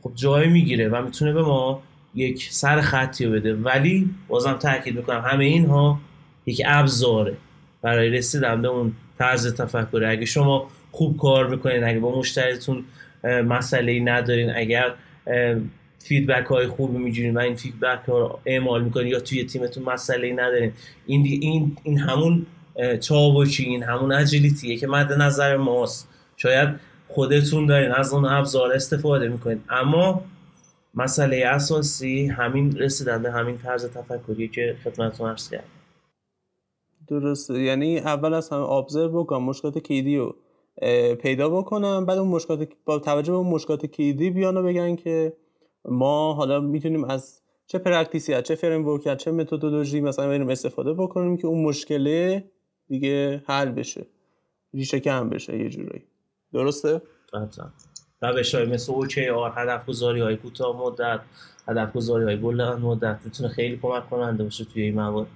خب 0.03 0.11
جای 0.15 0.47
می‌گیره 0.47 0.89
و 0.89 1.01
می‌تونه 1.01 1.33
به 1.33 1.41
ما 1.41 1.81
یک 2.15 2.47
سر 2.51 2.81
خطی 2.81 3.27
بده. 3.27 3.55
ولی 3.55 4.09
بازم 4.27 4.53
تاکید 4.53 4.95
می‌کنم 4.95 5.21
همه 5.21 5.45
اینها 5.45 5.99
یک 6.45 6.61
ابزاره 6.65 7.37
برای 7.81 8.09
رسیدن 8.09 8.61
به 8.61 8.67
اون 8.67 8.93
طرز 9.19 9.55
تفکره 9.55 10.09
اگه 10.09 10.25
شما 10.25 10.67
خوب 10.91 11.17
کار 11.17 11.47
می‌کنین 11.47 11.83
اگه 11.83 11.99
با 11.99 12.19
مشتریتون 12.19 12.83
مسئله 13.23 13.91
ای 13.91 13.99
ندارین 13.99 14.49
اگر 14.55 14.93
feedback 15.99 16.45
های 16.45 16.67
خوبی 16.67 16.97
می‌گیرین 16.97 17.37
و 17.37 17.39
این 17.39 17.55
feedback 17.55 18.05
ها 18.07 18.19
رو 18.19 18.39
اعمال 18.45 18.83
می‌کنین 18.83 19.07
یا 19.07 19.19
توی 19.19 19.43
تیمتون 19.43 19.83
مسئله 19.83 20.27
ای 20.27 20.33
ندارین 20.33 20.71
این, 21.05 21.25
این, 21.25 21.77
این 21.83 21.97
همون 21.97 22.45
چابکی 23.01 23.63
این 23.63 23.83
همون 23.83 24.11
agility 24.11 24.69
ه 24.69 24.77
که 24.77 24.87
مد 24.87 25.13
نظر 25.13 25.57
ماست. 25.57 26.07
شاید 26.37 26.69
خودتون 27.07 27.65
دارین 27.65 27.91
از 27.91 28.13
اون 28.13 28.25
ابزار 28.25 28.71
استفاده 28.71 29.27
می‌کنین. 29.27 29.61
اما 29.69 30.21
مسئله 30.93 31.45
اساسی 31.45 32.27
همین 32.27 32.77
رسیدن 32.77 33.23
به 33.23 33.31
همین 33.31 33.57
طرز 33.57 33.85
تفکری 33.85 34.47
که 34.47 34.75
خدمتتون 34.83 35.29
عرض 35.29 35.49
کردم. 35.49 35.63
درسته. 37.07 37.61
یعنی 37.61 37.99
اول 37.99 38.33
از 38.33 38.49
همه 38.49 38.69
observe 38.69 39.23
بکنم 39.23 39.43
مشکلات 39.43 39.77
کلیدی 39.77 40.17
رو 40.17 40.35
پیدا 41.15 41.49
بکنم 41.49 42.05
بعد 42.05 42.17
اون 42.17 42.27
مشکلات 42.27 42.69
با 42.85 42.99
توجه 42.99 43.31
به 43.31 43.37
اون 43.37 43.47
مشکلات 43.47 43.85
کلیدی 43.85 44.29
بیان 44.29 44.57
و 44.57 44.63
بگن 44.63 44.95
که 44.95 45.33
ما 45.85 46.33
حالا 46.33 46.59
می‌تونیم 46.59 47.03
از 47.03 47.41
چه 47.67 47.77
practice 47.77 48.34
ی 48.34 48.41
چه 48.41 48.55
framework 48.55 48.97
چه 49.15 49.31
متدولوژی 49.31 50.01
مثلا 50.01 50.27
بریم 50.27 50.49
استفاده 50.49 50.93
بکنیم 50.93 51.37
که 51.37 51.47
اون 51.47 51.63
مشکله 51.63 52.43
دیگه 52.89 53.43
حل 53.47 53.71
بشه. 53.71 54.05
ریشه 54.73 54.99
کن 54.99 55.29
بشه 55.29 55.57
یه 55.57 55.69
جورایی. 55.69 56.03
درسته؟ 56.53 57.01
قطعا 57.33 57.69
روش 58.21 58.55
های 58.55 58.65
مثل 58.65 58.93
OKR 58.93 59.57
هدف 59.57 59.85
گذاری 59.85 60.21
های 60.21 60.37
کوتاه 60.37 60.77
مدت 60.77 61.19
هدف 61.67 61.93
گذاری 61.93 62.23
های 62.23 62.35
بلند 62.35 62.79
مدت 62.79 63.19
می‌تونه 63.25 63.49
خیلی 63.49 63.77
کمک 63.77 64.09
کننده 64.09 64.43
باشه 64.43 64.65
توی 64.65 64.81
این 64.81 64.95
موارد. 64.95 65.27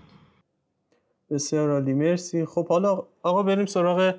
بسیار 1.29 1.71
عالی 1.71 1.93
مرسی. 1.93 2.45
خب 2.45 2.67
حالا 2.67 3.03
آقا 3.23 3.43
بریم 3.43 3.65
سراغ 3.65 4.15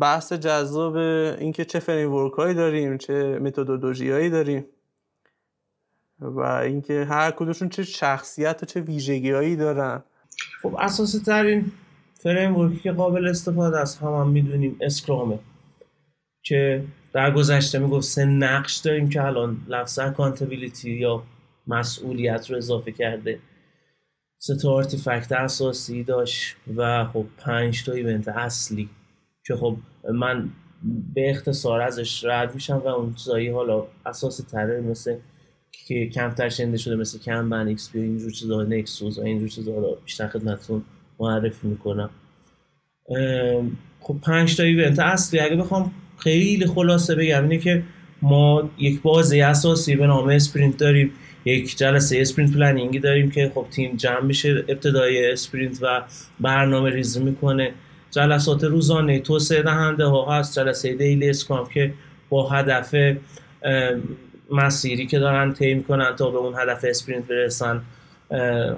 بحث 0.00 0.32
جذاب 0.32 0.96
اینکه 0.96 1.64
چه 1.64 1.78
فریم 1.78 2.28
هایی 2.28 2.54
داریم 2.54 2.98
چه 2.98 3.38
متدولوژی 3.38 4.10
هایی 4.10 4.30
داریم 4.30 4.66
و 6.20 6.40
اینکه 6.40 7.04
هر 7.04 7.30
کدومشون 7.30 7.68
چه 7.68 7.82
شخصیت 7.82 8.62
و 8.62 8.66
چه 8.66 8.80
ویژگی 8.80 9.30
هایی 9.30 9.56
دارن. 9.56 10.02
خب 10.62 10.76
اساسی 10.78 11.18
ترین 11.18 11.72
فریم 12.14 12.78
که 12.78 12.92
قابل 12.92 13.28
استفاده 13.28 13.78
است 13.78 14.02
هم, 14.02 14.08
هم 14.08 14.28
می‌دونیم 14.28 14.76
اسکرامه 14.80 15.38
که 16.42 16.84
در 17.12 17.30
گذشته 17.30 17.78
می‌گفت 17.78 18.06
سه 18.06 18.24
نقش 18.24 18.76
داریم 18.76 19.08
که 19.08 19.24
الان 19.24 19.56
لفظ 19.68 19.98
اکانتبیلیتی 19.98 20.90
یا 20.90 21.22
مسئولیت 21.66 22.50
رو 22.50 22.56
اضافه 22.56 22.92
کرده. 22.92 23.38
سه 24.38 24.56
تا 24.56 24.72
artifact 24.72 25.32
اساسی 25.32 26.04
داشت 26.04 26.56
و 26.76 27.04
خب 27.04 27.26
پنج 27.38 27.84
تا 27.84 27.92
event 27.92 28.28
اصلی 28.28 28.88
که 29.46 29.56
خب 29.56 29.76
من 30.14 30.50
به 31.14 31.30
اختصار 31.30 31.80
ازش 31.80 32.24
رد 32.24 32.54
میشم 32.54 32.76
و 32.76 32.88
اون 32.88 33.14
چیزایی 33.14 33.48
حالا 33.48 33.86
اساسی 34.06 34.42
تره 34.42 34.80
مثل 34.80 35.16
که 35.86 36.06
کمتر 36.06 36.48
شنیده 36.48 36.76
شده 36.76 36.96
مثل 36.96 37.18
Kanban 37.18 37.68
XP 37.68 37.98
اینجور 37.98 38.30
چیزا 38.30 38.62
Nexus 38.62 39.18
و 39.18 39.22
اینجور 39.22 39.48
چیزا 39.48 39.74
رو 39.74 39.98
بیشتر 40.04 40.28
خدمتتون 40.28 40.82
معرفی 41.20 41.68
می‌کنم. 41.68 42.10
خب 44.00 44.16
پنج 44.22 44.56
تا 44.56 44.62
event 44.62 44.98
اصلی 44.98 45.40
اگه 45.40 45.56
بخوام 45.56 45.92
خیلی 46.18 46.66
خلاصه 46.66 47.14
بگم 47.14 47.42
اینه 47.42 47.58
که 47.58 47.82
ما 48.22 48.70
یک 48.78 49.02
بازه 49.02 49.40
اساسی 49.40 49.96
به 49.96 50.06
نام 50.06 50.28
sprint 50.28 50.76
داریم. 50.76 51.12
یک 51.44 51.76
جلسه 51.76 52.18
sprint 52.20 52.54
planning 52.54 52.93
ی 52.93 52.98
داریم 52.98 53.30
که 53.30 53.52
خب 53.54 53.66
تیم 53.70 53.96
جمع 53.96 54.20
میشه 54.20 54.64
ابتدای 54.68 55.32
sprint 55.32 55.78
و 55.82 56.02
برنامه 56.40 56.90
ریزی 56.90 57.22
می‌کنه. 57.22 57.72
جلسات 58.10 58.64
روزانه 58.64 59.20
توسعه 59.20 59.62
دهنده 59.62 60.04
ها 60.04 60.38
هست. 60.38 60.58
جلسه 60.58 60.94
daily 60.94 61.30
Scrum 61.30 61.68
که 61.68 61.94
با 62.28 62.48
هدف 62.48 62.94
مسیری 64.52 65.06
که 65.06 65.18
دارن 65.18 65.52
طی 65.52 65.74
می‌کنن 65.74 66.16
تا 66.16 66.30
به 66.30 66.38
اون 66.38 66.54
هدف 66.58 66.84
sprint 66.88 67.24
برسن 67.24 67.82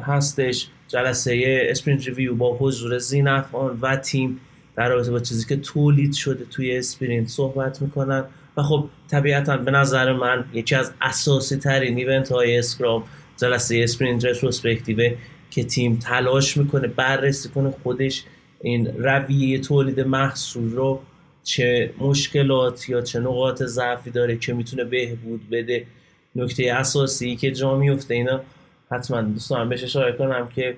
هستش. 0.03 0.69
جلسه 0.89 1.67
sprint 1.71 2.07
review 2.07 2.35
با 2.35 2.57
حضور 2.57 2.99
ذینفعان 2.99 3.79
و 3.83 3.97
تیم 3.97 4.41
در 4.77 4.89
رابطه 4.89 5.11
با 5.11 5.21
چیزی 5.21 5.49
که 5.49 5.57
تولید 5.57 6.12
شده 6.12 6.45
توی 6.45 6.77
sprint 6.79 7.29
صحبت 7.29 7.83
می‌کنن. 7.83 8.25
و 8.57 8.62
خب 8.62 8.89
طبیعتا 9.11 9.57
به 9.57 9.71
نظر 9.71 10.12
من 10.12 10.45
یکی 10.53 10.75
از 10.75 10.93
اساسی 11.00 11.57
ترین 11.57 11.97
event 11.97 12.33
های 12.33 12.59
Scrum 12.59 13.02
جلسه 13.37 13.81
sprint 13.85 14.25
retrospective 14.25 15.11
که 15.50 15.65
تیم 15.65 15.97
تلاش 15.97 16.57
می‌کنه 16.57 16.89
بررسی 16.89 17.49
کنه 17.49 17.75
خودش 17.83 18.25
این 18.61 18.87
رویه 18.87 19.59
تولید 19.59 20.00
محصول 20.00 20.73
رو 20.73 21.00
چه 21.44 21.94
مشکلات 21.99 22.88
یا 22.88 23.00
چه 23.00 23.20
نقاط 23.20 23.62
ضعفی 23.62 24.11
داره 24.11 24.37
که 24.37 24.52
می‌تونه 24.52 24.85
بهبود 24.85 25.50
بده 25.50 25.87
نکته 26.37 26.73
اساسی 26.73 27.37
که 27.37 27.50
جا 27.50 27.76
میفته 27.76 28.14
اینا 28.14 28.40
حتما 28.90 29.23
دوستان 29.23 29.68
بهش 29.68 29.85
اشاره 29.85 30.12
کنم 30.12 30.49
که 30.49 30.76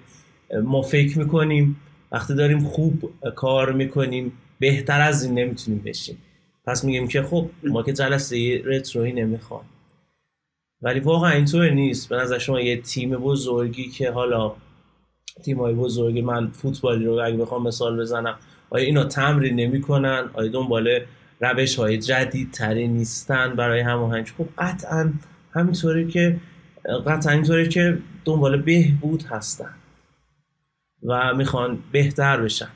ما 0.64 0.82
فکر 0.82 1.18
می‌کنیم 1.18 1.80
وقتی 2.12 2.34
داریم 2.34 2.60
خوب 2.60 3.12
کار 3.34 3.72
می‌کنیم 3.72 4.32
بهتر 4.58 5.00
از 5.00 5.24
این 5.24 5.38
نمی‌تونیم 5.38 5.82
بشیم. 5.84 6.18
پس 6.66 6.84
میگیم 6.84 7.08
که 7.08 7.22
خب 7.22 7.48
ما 7.62 7.82
که 7.82 7.92
جلسه 7.92 8.62
رتروی 8.64 9.12
نمی‌خوام. 9.12 9.64
ولی 10.82 11.00
واقعا 11.00 11.30
اینطور 11.30 11.70
نیست. 11.70 12.08
به 12.08 12.16
نظر 12.16 12.38
شما 12.38 12.60
یه 12.60 12.76
تیم 12.76 13.10
بزرگی 13.10 13.88
که 13.88 14.10
حالا 14.10 14.52
تیم 15.44 15.58
های 15.58 15.74
بزرگی 15.74 16.22
من 16.22 16.48
فوتبالی 16.48 17.04
رو 17.04 17.12
اگه 17.24 17.36
بخوام 17.36 17.66
مثال 17.66 18.00
بزنم 18.00 18.38
آیا 18.72 18.84
اینا 18.84 19.04
تمرین 19.04 19.54
نمی‌کنن؟ 19.56 20.30
آیا 20.32 20.48
دنبال 20.48 21.00
روش 21.40 21.78
های 21.78 21.98
جدید 21.98 22.50
تری 22.50 22.88
نیستن 22.88 23.56
برای 23.56 23.80
هماهنگ؟ 23.80 24.26
خب 24.38 24.48
قطعا 24.58 25.12
همینطوری 25.52 26.08
که 26.08 26.40
قطعا 27.06 27.32
اینطوری 27.32 27.68
که 27.68 27.98
دنبال 28.24 28.62
بهبود 28.62 29.22
هستن 29.22 29.74
و 31.02 31.34
می‌خوان 31.34 31.78
بهتر 31.92 32.40
بشن. 32.40 32.68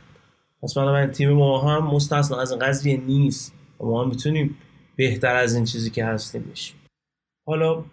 پس 0.62 0.74
بنابراین 0.74 1.10
تیم 1.10 1.30
ما 1.30 1.60
هم 1.60 1.86
مستثنا 1.86 2.40
از 2.40 2.50
این 2.52 2.60
قضیه 2.60 2.96
نیست. 2.96 3.54
ما 3.80 4.02
هم 4.02 4.08
می‌تونیم 4.08 4.56
بهتر 4.96 5.36
از 5.36 5.54
این 5.54 5.64
چیزی 5.64 5.90
که 5.90 6.04
هستیم 6.04 6.42
بشیم. 6.42 6.76
حالا 7.46 7.84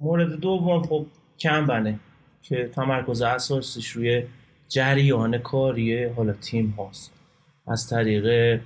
مورد 0.00 0.32
دوم 0.32 0.82
خب 0.82 1.06
کم 1.38 1.66
بنه 1.66 2.00
که 2.42 2.70
تمرکز 2.74 3.22
اساسیش 3.22 3.90
روی 3.90 4.22
جریان 4.68 5.38
کاری 5.38 6.04
حالا 6.04 6.32
تیم 6.32 6.74
هاست. 6.78 7.19
از 7.70 7.88
طریق 7.88 8.60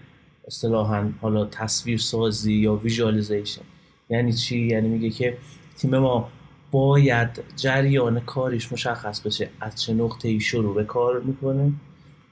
اصطلاحا 0.47 1.11
حالا 1.21 1.45
تصویر 1.45 1.99
سازی 1.99 2.55
یا 2.55 2.75
ویژوالیزیشن 2.75 3.63
یعنی 4.11 4.33
چی؟ 4.33 4.59
یعنی 4.59 4.89
میگه 4.89 5.11
که 5.11 5.37
تیم 5.77 5.99
ما 5.99 6.29
باید 6.71 7.45
جریان 7.57 8.21
کاریش 8.21 8.73
مشخص 8.73 9.21
بشه. 9.21 9.49
از 9.61 9.83
چه 9.83 9.95
نقطه 9.95 10.29
ای 10.29 10.41
شروع 10.41 10.75
به 10.75 10.85
کار 10.85 11.21
می‌کنه 11.21 11.73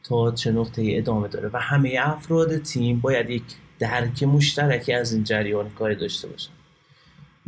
تا 0.04 0.30
چه 0.30 0.52
نقطه 0.52 0.82
ای 0.82 0.98
ادامه 0.98 1.28
داره. 1.28 1.50
و 1.52 1.58
همه 1.58 1.96
افراد 2.00 2.58
تیم 2.58 3.00
باید 3.00 3.30
یک 3.30 3.42
درک 3.78 4.22
مشترکی 4.22 4.92
از 4.92 5.12
این 5.12 5.24
جریان 5.24 5.70
کاری 5.70 5.94
داشته 5.94 6.28
باشن 6.28 6.50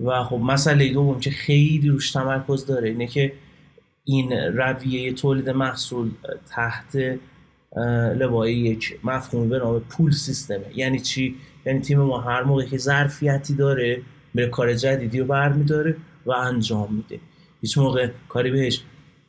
و 0.04 0.24
خب 0.24 0.36
مسئله 0.36 0.92
دوم 0.92 1.20
که 1.20 1.30
خیلی 1.30 1.88
روش 1.88 2.12
تمرکز 2.12 2.66
داره 2.66 2.88
اینه 2.88 3.06
که 3.06 3.32
این 4.04 4.32
رویه 4.32 5.12
تولید 5.12 5.50
محصول 5.50 6.10
تحت 6.50 7.18
لوای 8.16 8.54
یک 8.54 8.98
مفهومی 9.04 9.48
به 9.48 9.58
نام 9.58 9.80
پول 9.80 10.10
سیستمه. 10.10 10.64
یعنی 10.74 11.00
چی؟ 11.00 11.36
یعنی 11.66 11.80
تیم 11.80 12.00
ما 12.00 12.20
هر 12.20 12.42
موقع 12.42 12.64
که 12.64 12.78
ظرفیتی 12.78 13.54
داره 13.54 14.02
میره 14.34 14.48
کار 14.48 14.74
جدیدی 14.74 15.20
رو 15.20 15.26
برمیداره 15.26 15.96
و 16.26 16.32
انجام 16.32 16.94
میده. 16.94 17.20
هیچ 17.60 17.78
موقع 17.78 18.08
کاری 18.28 18.50
بهش 18.50 18.82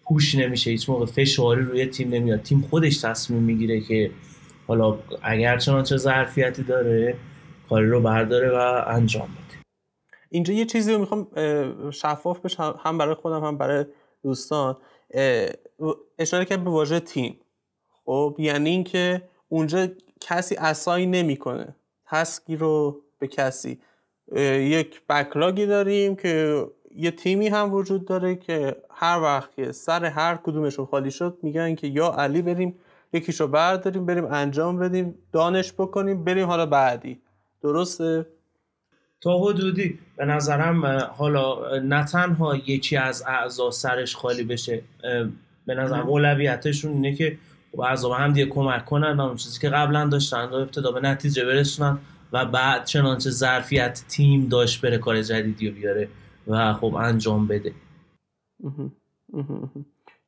پوش 0.04 0.36
نمیشه 0.36 0.72
هیچ 0.72 0.90
موقع 0.90 1.06
فشاری 1.06 1.62
روی 1.62 1.86
تیم 1.86 2.10
نمیاد. 2.10 2.42
تیم 2.42 2.62
خودش 2.62 2.98
تصمیم 2.98 3.44
می‌گیره 3.44 3.82
که 3.82 4.12
حالا 4.68 5.00
اگر 5.24 5.58
چنانچه 5.58 5.98
ظرفیتی 5.98 6.64
داره 6.64 7.16
کاری 7.70 7.90
رو 7.90 8.02
برداره 8.02 8.50
و 8.50 8.84
انجام 8.88 9.28
بده. 9.28 9.60
اینجا 10.30 10.54
یه 10.54 10.66
چیزی 10.66 10.94
رو 10.94 11.00
می‌خوام 11.00 11.28
شفاف 11.92 12.40
بشه 12.40 12.64
هم 12.84 12.98
برای 12.98 13.16
خودم 13.16 13.44
هم 13.44 13.58
برای 13.58 13.86
دوستان. 14.24 14.78
اشاره 16.20 16.46
کرد 16.46 16.64
به 16.64 16.70
واژه 16.70 17.00
تیم. 17.00 17.40
خب 18.06 18.36
یعنی 18.40 18.70
اینکه 18.70 19.22
اونجا 19.50 19.88
کسی 20.22 20.56
اسای 20.56 21.06
نمی‌کنه. 21.06 21.76
تسکی 22.06 22.56
رو 22.56 23.02
به 23.20 23.28
کسی. 23.28 23.80
یک 24.58 25.02
بکلاگی 25.10 25.66
داریم 25.66 26.16
که 26.16 26.66
یه 26.96 27.12
تیمی 27.12 27.48
هم 27.48 27.74
وجود 27.74 28.06
داره 28.06 28.36
که 28.36 28.76
هر 28.90 29.22
وقت 29.22 29.56
که 29.56 29.72
سر 29.72 30.06
هر 30.06 30.40
کدومشون 30.44 30.86
خالی 30.86 31.12
شد 31.12 31.38
میگن 31.42 31.76
که 31.76 31.88
یا 31.88 32.08
علی 32.18 32.42
بریم 32.42 32.76
یکیشو 33.14 33.48
برداریم 33.48 34.06
بریم 34.06 34.26
انجام 34.26 34.80
بدیم 34.80 35.16
دانش 35.32 35.74
بکنیم 35.74 36.24
بریم 36.24 36.48
حالا 36.48 36.66
بعدی. 36.66 37.22
درسته؟ 37.62 38.26
تا 39.22 39.38
حدودی. 39.40 40.00
به 40.18 40.26
نظرم 40.26 40.86
حالا 41.18 41.78
نه 41.80 42.06
تنها 42.06 42.56
یکی 42.56 42.98
از 42.98 43.24
اعضا 43.28 43.72
سرش 43.72 44.16
خالی 44.16 44.44
بشه 44.44 44.82
به 45.66 45.76
نظرم 45.76 46.10
اولویتشون 46.10 46.92
اینه 46.92 47.16
که 47.16 47.38
اعضا 47.82 48.14
هم 48.14 48.34
دیگه 48.34 48.46
کمک 48.46 48.86
کنن 48.86 49.20
اون 49.20 49.36
چیزی 49.36 49.60
که 49.60 49.70
قبلا 49.70 50.06
داشتن 50.06 50.46
و 50.46 50.54
ابتدا 50.54 50.92
به 50.92 51.00
نتیجه 51.00 51.46
برسونن 51.46 51.98
و 52.32 52.46
بعد 52.46 52.86
چنانچه 52.86 53.30
ظرفیت 53.30 54.04
تیم 54.08 54.48
داشت 54.48 54.82
بره 54.82 54.98
کار 54.98 55.22
جدیدی 55.22 55.70
رو 55.70 55.76
بیاره 55.76 56.08
و 56.48 56.74
خب 56.74 56.96
انجام 56.96 57.48
بده. 57.48 57.72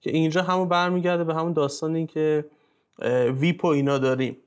که 0.01 0.11
اینجا 0.11 0.41
همون 0.41 0.69
برمیگرده 0.69 1.23
به 1.23 1.35
همون 1.35 1.53
داستانی 1.53 2.07
که 2.07 2.45
ویپ 3.39 3.65
و 3.65 3.67
اینا 3.67 3.97
داریم. 3.97 4.37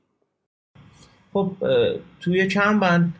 خب 1.33 1.53
توی 2.21 2.47
کم 2.47 2.81
بند 2.81 3.15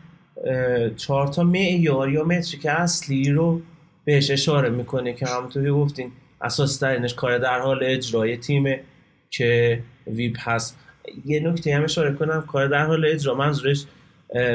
چهار 0.97 1.27
تا 1.27 1.43
معیار 1.43 2.09
یا 2.09 2.23
متریک 2.23 2.65
اصلی 2.65 3.31
رو 3.31 3.61
بهش 4.05 4.31
اشاره 4.31 4.69
می‌کنه 4.69 5.13
که 5.13 5.25
همونطور 5.25 5.63
که 5.63 5.71
گفتین 5.71 6.11
اساس 6.41 6.77
ترینش 6.77 7.13
کار 7.13 7.37
در 7.37 7.59
حال 7.59 7.79
اجرای 7.83 8.37
تیمه. 8.37 8.83
که 9.31 9.83
ویپ 10.07 10.37
هست. 10.39 10.77
یه 11.25 11.39
نکته 11.39 11.75
هم 11.75 11.83
اشاره 11.83 12.13
کنم 12.13 12.41
کار 12.41 12.67
در 12.67 12.85
حال 12.85 13.05
اجرا 13.05 13.35
منظورش 13.35 13.85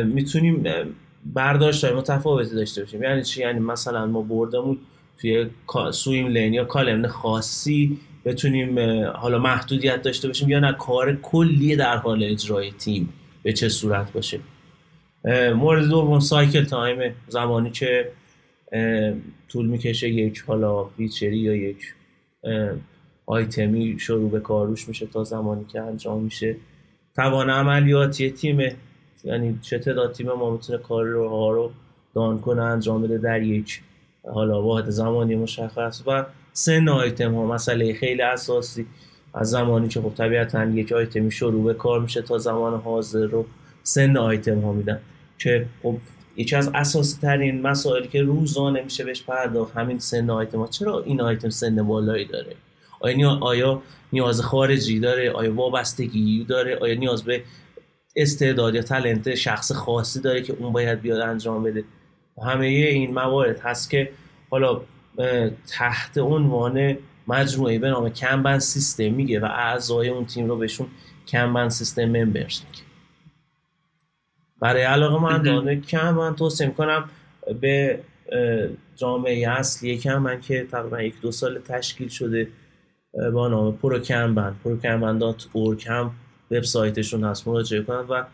می‌تونیم 0.04 0.64
برداشت 1.24 1.84
های 1.84 1.94
متفاوتی 1.94 2.54
داشته 2.54 2.82
باشیم. 2.84 3.02
یعنی 3.02 3.22
چی؟ 3.22 3.40
یعنی 3.40 3.58
مثلا 3.58 4.06
ما 4.06 4.22
بردمون 4.22 4.78
توی 5.20 5.46
سویم 5.92 6.26
لین 6.26 6.54
یا 6.54 6.64
کالمن 6.64 7.08
خاصی 7.08 7.98
بتونیم 8.24 8.78
حالا 9.08 9.38
محدودیت 9.38 10.02
داشته 10.02 10.28
باشیم 10.28 10.48
یا 10.48 10.58
نه 10.58 10.72
کار 10.72 11.16
کلی 11.16 11.76
در 11.76 11.96
حال 11.96 12.22
اجرای 12.22 12.70
تیم 12.70 13.08
به 13.42 13.52
چه 13.52 13.68
صورت 13.68 14.12
باشه. 14.12 14.40
مورد 15.54 15.88
دوم 15.88 16.20
cycle 16.20 16.64
time 16.64 17.14
زمانی 17.28 17.70
که 17.70 18.10
طول 19.48 19.66
می‌کشه 19.66 20.08
یک 20.08 20.44
حالا 20.46 20.84
feature 20.84 21.31
ی 21.32 21.38
یا 21.38 21.54
یک 21.54 21.94
آیتمی 23.26 23.98
شروع 23.98 24.30
به 24.30 24.40
کار 24.40 24.61
روش 24.61 24.88
میشه 24.88 25.06
تا 25.06 25.24
زمانی 25.24 25.64
که 25.64 25.80
انجام 25.80 26.22
میشه. 26.22 26.56
توان 27.16 27.50
عملیاتی 27.50 28.30
تیم 28.30 28.72
یعنی 29.24 29.58
چه 29.62 29.78
تعداد 29.78 30.12
تیم 30.12 30.32
ما 30.32 30.50
می‌تونه 30.50 30.78
کار 30.78 31.04
رو 31.04 31.28
ها 31.28 31.50
رو 31.50 31.70
done 32.14 32.40
کنه 32.40 32.62
انجام 32.62 33.02
بده 33.02 33.18
در 33.18 33.42
یک 33.42 33.82
حالا 34.34 34.62
واحد 34.62 34.90
زمانی 34.90 35.34
مشخص. 35.34 36.02
و 36.06 36.24
سن 36.52 36.88
آیتم 36.88 37.34
ها 37.34 37.46
مسئله 37.46 37.94
خیلی 37.94 38.22
اساسی. 38.22 38.86
از 39.34 39.50
زمانی 39.50 39.88
که 39.88 40.00
خب 40.00 40.14
طبیعتا 40.14 40.64
یک 40.64 40.92
آیتمی 40.92 41.30
شروع 41.30 41.64
به 41.64 41.74
کار 41.74 42.00
میشه 42.00 42.22
تا 42.22 42.38
زمان 42.38 42.80
حاضر 42.80 43.26
رو 43.26 43.46
سن 43.82 44.16
آیتم 44.16 44.60
ها 44.60 44.72
میدن. 44.72 45.00
که 45.38 45.66
خب 45.82 45.96
یکی 46.36 46.56
از 46.56 46.70
اساسی 46.74 47.20
ترین 47.20 47.62
مسائلی 47.62 48.08
که 48.08 48.22
روزانه 48.22 48.82
میشه 48.82 49.04
بهش 49.04 49.22
پرداخت 49.22 49.76
همین 49.76 49.98
سن 49.98 50.30
آیتم 50.30 50.58
ها. 50.58 50.66
چرا 50.66 51.02
این 51.02 51.20
آیتم 51.20 51.50
سن 51.50 51.82
بالایی 51.82 52.24
داره؟ 52.24 52.56
آیا 53.00 53.30
آیا 53.30 53.82
نیاز 54.12 54.40
خارجی 54.40 55.00
داره؟ 55.00 55.30
آیا 55.30 55.54
وابستگی 55.54 56.44
داره؟ 56.44 56.76
آیا 56.76 56.94
نیاز 56.94 57.24
به 57.24 57.42
استعداد 58.16 58.74
یا 58.74 58.82
تلنت 58.82 59.34
شخص 59.34 59.72
خاصی 59.72 60.20
داره 60.20 60.42
که 60.42 60.52
اون 60.52 60.72
باید 60.72 61.00
بیاد 61.00 61.20
انجام 61.20 61.62
بده؟ 61.62 61.84
همه 62.46 62.66
این 62.66 63.14
موارد 63.14 63.58
هست 63.58 63.90
که 63.90 64.10
حالا 64.50 64.80
تحت 65.68 66.18
عنوان 66.18 66.98
مجموعه 67.28 67.78
به 67.78 67.88
نام 67.88 68.08
کمبن 68.08 68.58
سیستم 68.58 69.10
میگه 69.10 69.40
و 69.40 69.44
اعضای 69.44 70.08
اون 70.08 70.26
تیم 70.26 70.48
رو 70.48 70.56
بهشون 70.56 70.86
کمبن 71.26 71.68
سیستم 71.68 72.04
ممبرز 72.04 72.60
میگه. 72.70 72.82
برای 74.60 74.82
علاقه 74.82 75.22
من 75.22 75.42
دانه 75.42 75.80
کم 75.80 76.14
من 76.14 76.36
توصیه 76.36 76.66
می‌کنم 76.66 77.10
به 77.60 78.00
جامعه 78.96 79.50
اصلی 79.50 80.00
من 80.08 80.40
که 80.40 80.66
تقریبا 80.70 81.02
یک 81.02 81.20
دو 81.20 81.32
سال 81.32 81.58
تشکیل 81.58 82.08
شده. 82.08 82.48
با 83.32 83.48
نام 83.48 83.76
پرو 83.76 83.98
کمبن 83.98 84.56
پرو 84.64 85.76
هم 85.86 86.10
وبسایتشون 86.50 87.24
هست 87.24 87.48
مراجعه 87.48 87.82
کنن 87.82 87.96
و 87.96 88.24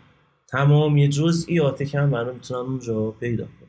تمام 0.48 0.96
یه 0.96 1.08
جزئیات 1.08 1.82
کمبن 1.82 2.26
رو 2.26 2.32
می‌تونن 2.32 2.60
اونجا 2.60 3.10
پیدا 3.10 3.44
کنن. 3.44 3.68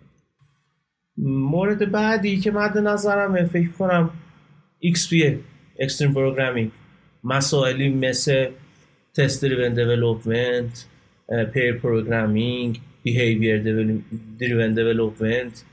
مورد 1.28 1.91
بعدی 1.91 2.39
که 2.39 2.52
مد 2.52 2.78
نظرم 2.78 3.45
فکر 3.47 3.71
کنم 3.71 4.10
XP 4.95 5.13
Extreme 5.80 6.13
Programming. 6.15 6.69
مسائلی 7.23 7.89
مثل 7.89 8.49
Test 9.17 9.48
Driven 9.47 9.76
Development، 9.76 10.78
pair 11.54 11.74
programming، 11.74 12.82
behavior 13.04 13.63
driven 14.39 14.74
development 14.74 15.63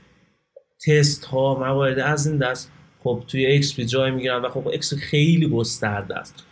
تست 0.87 1.25
ها 1.25 1.59
موارد 1.59 1.99
از 1.99 2.27
این 2.27 2.37
دست 2.37 2.71
خب 3.03 3.23
توی 3.27 3.45
XP 3.45 3.85
جای 3.85 4.11
می‌گیرن 4.11 4.41
و 4.41 4.49
خب 4.49 4.67
XP 4.67 4.93
خیلی 4.93 5.49
گسترده 5.49 6.17
است. 6.17 6.43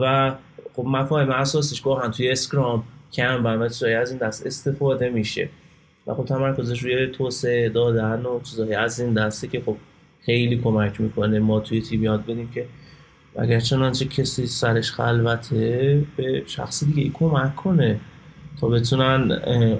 و 0.00 0.34
خب 0.76 0.84
مفاهیم 0.86 1.30
اساسش 1.30 1.80
گاهاً 1.80 2.10
توی 2.10 2.30
اسکرام 2.30 2.84
کمبان 3.12 3.44
و 3.44 3.68
چیزایی 3.68 3.94
از 3.94 4.10
این 4.10 4.18
دست 4.18 4.46
استفاده 4.46 5.08
میشه. 5.08 5.48
و 6.06 6.14
خب 6.14 6.24
تمرکزش 6.24 6.82
روی 6.82 7.06
توسعه 7.06 7.68
دادن 7.68 8.22
و 8.22 8.40
چیزایی 8.40 8.74
از 8.74 9.00
این 9.00 9.14
دسته 9.14 9.48
که 9.48 9.60
خب 9.66 9.76
خیلی 10.26 10.56
کمک 10.56 11.00
می‌کنه 11.00 11.38
ما 11.38 11.60
توی 11.60 11.80
تیم 11.80 12.04
یاد 12.04 12.22
بدیم 12.26 12.50
که 12.54 12.66
اگر 13.36 13.60
چنانچه 13.60 14.04
کسی 14.04 14.46
سرش 14.46 14.90
خلوته 14.90 16.02
به 16.16 16.42
شخص 16.46 16.84
دیگه 16.84 17.02
ای 17.02 17.10
کمک 17.14 17.56
کنه 17.56 18.00
تا 18.60 18.68
بتونن 18.68 19.32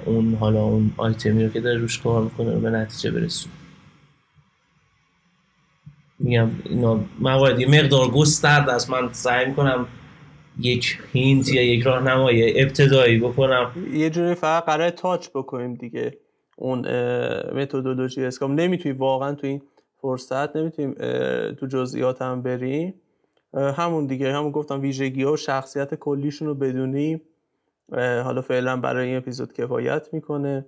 اون 0.05 0.35
حالا 0.35 0.63
اون 0.63 0.91
آیتمی 0.97 1.43
رو 1.43 1.49
که 1.49 1.59
داره 1.59 1.77
روش 1.77 1.99
کار 1.99 2.23
می‌کنه 2.23 2.53
رو 2.53 2.59
به 2.59 2.69
نتیجه 2.69 3.11
برسون 3.11 3.51
میگم 6.19 6.49
اینا 6.65 6.99
موارد 7.19 7.59
یه 7.59 7.67
مقدار 7.67 8.07
گسترد 8.07 8.69
است. 8.69 8.89
من 8.89 9.13
سعی 9.13 9.45
می‌کنم 9.45 9.87
یک 10.59 10.99
هینت 11.11 11.49
یا 11.53 11.63
یک 11.63 11.83
راهنمای 11.83 12.61
ابتدایی 12.61 13.19
بکنم. 13.19 13.71
یه 13.93 14.09
جوری 14.09 14.35
فقط 14.35 14.65
قرار 14.65 14.89
تاچ 14.89 15.29
بکنیم 15.29 15.73
دیگه. 15.73 16.17
اون 16.57 16.79
متدولوژی 17.53 18.25
اسکام. 18.25 18.53
نمی‌تونی 18.53 18.95
واقعا 18.95 19.33
تو 19.33 19.47
این 19.47 19.61
فرصت 20.01 20.55
نمی‌تونیم 20.55 20.93
تو 21.53 21.67
جزئیات 21.67 22.21
هم 22.21 22.41
بریم. 22.41 22.93
همون 23.53 24.05
دیگه. 24.05 24.33
همون 24.33 24.51
گفتم 24.51 24.81
ویژگی 24.81 25.23
ها 25.23 25.33
و 25.33 25.37
شخصیت 25.37 25.95
کلیشون 25.95 26.47
رو 26.47 26.55
بدونیم. 26.55 27.21
حالا 27.97 28.41
فعلا 28.41 28.77
برای 28.77 29.07
این 29.07 29.17
اپیزود 29.17 29.53
کفایت 29.53 30.13
می‌کنه 30.13 30.65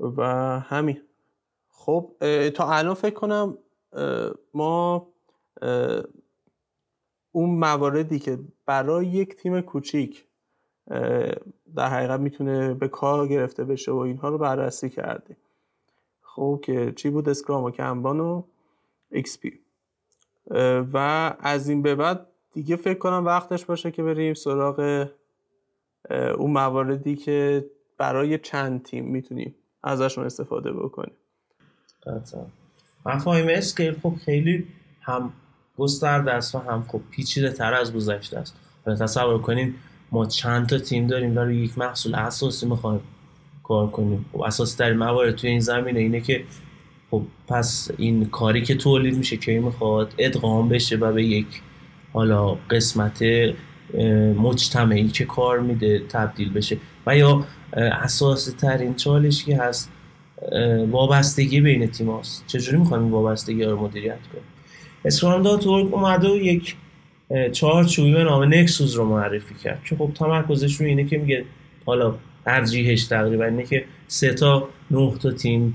و 0.00 0.22
همین. 0.60 1.00
خب 1.70 2.12
تا 2.54 2.72
الان 2.72 2.94
فکر 2.94 3.14
کنم 3.14 3.58
ما 4.54 5.08
اون 7.32 7.50
مواردی 7.58 8.18
که 8.18 8.38
برای 8.66 9.06
یک 9.06 9.36
تیم 9.36 9.60
کوچیک 9.60 10.24
در 11.74 11.88
حقیقت 11.88 12.20
می‌تونه 12.20 12.74
به 12.74 12.88
کار 12.88 13.28
گرفته 13.28 13.64
بشه 13.64 13.92
و 13.92 13.96
اینها 13.96 14.28
رو 14.28 14.38
بررسی 14.38 14.90
کردیم 14.90 15.36
خب 16.22 16.60
که 16.64 16.92
چی 16.96 17.10
بود؟ 17.10 17.28
اسکرام 17.28 17.64
و 17.64 17.70
کمبان 17.70 18.20
و 18.20 18.42
XP. 19.10 19.60
و 20.92 20.96
از 21.40 21.68
این 21.68 21.82
به 21.82 21.94
بعد 21.94 22.26
دیگه 22.52 22.76
فکر 22.76 22.98
کنم 22.98 23.24
وقتش 23.24 23.64
باشه 23.64 23.90
که 23.90 24.02
بریم 24.02 24.34
سراغ 24.34 25.08
اون 26.10 26.50
مواردی 26.50 27.16
که 27.16 27.66
برای 27.98 28.38
چند 28.38 28.82
تیم 28.82 29.04
می‌تونیم 29.04 29.54
ازشون 29.82 30.24
استفاده 30.24 30.72
بکنیم. 30.72 31.16
قطعا 32.02 32.40
مفاهیم 33.06 33.46
scale 33.48 33.94
خب 34.02 34.14
خیلی 34.24 34.64
هم 35.00 35.32
گسترده 35.78 36.32
است 36.32 36.54
و 36.54 36.58
هم 36.58 36.84
خب 36.88 37.00
پیچیده 37.10 37.50
تر 37.50 37.74
از 37.74 37.92
گذشته 37.92 38.38
است. 38.38 38.56
تصور 39.00 39.38
کنیم 39.38 39.74
ما 40.12 40.26
چند 40.26 40.66
تا 40.66 40.78
تیم 40.78 41.06
داریم 41.06 41.38
و 41.38 41.50
یک 41.50 41.78
محصول 41.78 42.14
اساسی 42.14 42.66
می‌خوایم 42.66 43.00
کار 43.62 43.90
کنیم. 43.90 44.26
خب 44.32 44.40
اساسی 44.40 44.78
در 44.78 44.92
موارد 44.92 45.34
توی 45.34 45.50
این 45.50 45.60
زمینه 45.60 46.00
اینه 46.00 46.20
که 46.20 46.44
خب 47.10 47.22
پس 47.48 47.90
این 47.98 48.24
کاری 48.24 48.62
که 48.62 48.74
تولید 48.74 49.16
میشه 49.16 49.36
که 49.36 49.60
می‌خواد 49.60 50.14
ادغام 50.18 50.68
بشه 50.68 50.96
و 50.96 51.12
به 51.12 51.24
یک 51.24 51.46
حالا 52.12 52.58
قسمت 52.70 53.22
مجتمعی 54.38 55.08
که 55.08 55.24
کار 55.24 55.60
میده 55.60 55.98
تبدیل 56.08 56.52
بشه. 56.52 56.78
و 57.06 57.16
یا 57.16 57.44
اساسی 57.72 58.52
ترین 58.52 58.94
چالشی 58.94 59.52
هست 59.52 59.90
وابستگی 60.90 61.60
بین 61.60 61.86
تیم 61.86 62.10
هاست. 62.10 62.44
چجوری 62.46 62.78
می‌خوایم 62.78 63.02
این 63.02 63.12
وابستگی 63.12 63.62
ها 63.62 63.70
رو 63.70 63.80
مدیریت 63.80 64.26
کنیم؟ 64.32 64.44
اسکرام 65.04 65.42
دات 65.42 65.52
اورگ 65.52 65.66
اومده 65.66 66.28
و 66.28 66.36
یک 66.36 66.76
چهارچوبی 67.52 68.12
به 68.12 68.24
نام 68.24 68.54
Nexus 68.54 68.94
رو 68.94 69.04
معرفی 69.04 69.54
کرد 69.54 69.84
که 69.84 69.96
خب 69.96 70.10
تمرکزش 70.14 70.80
رو 70.80 70.86
اینه 70.86 71.04
که 71.04 71.18
میگه 71.18 71.44
حالا 71.86 72.14
ترجیحش 72.44 73.04
تقریبا 73.04 73.44
اینه 73.44 73.64
که 73.64 73.84
سه 74.08 74.34
تا 74.34 74.68
نه 74.90 75.12
تا 75.22 75.32
تیم 75.32 75.74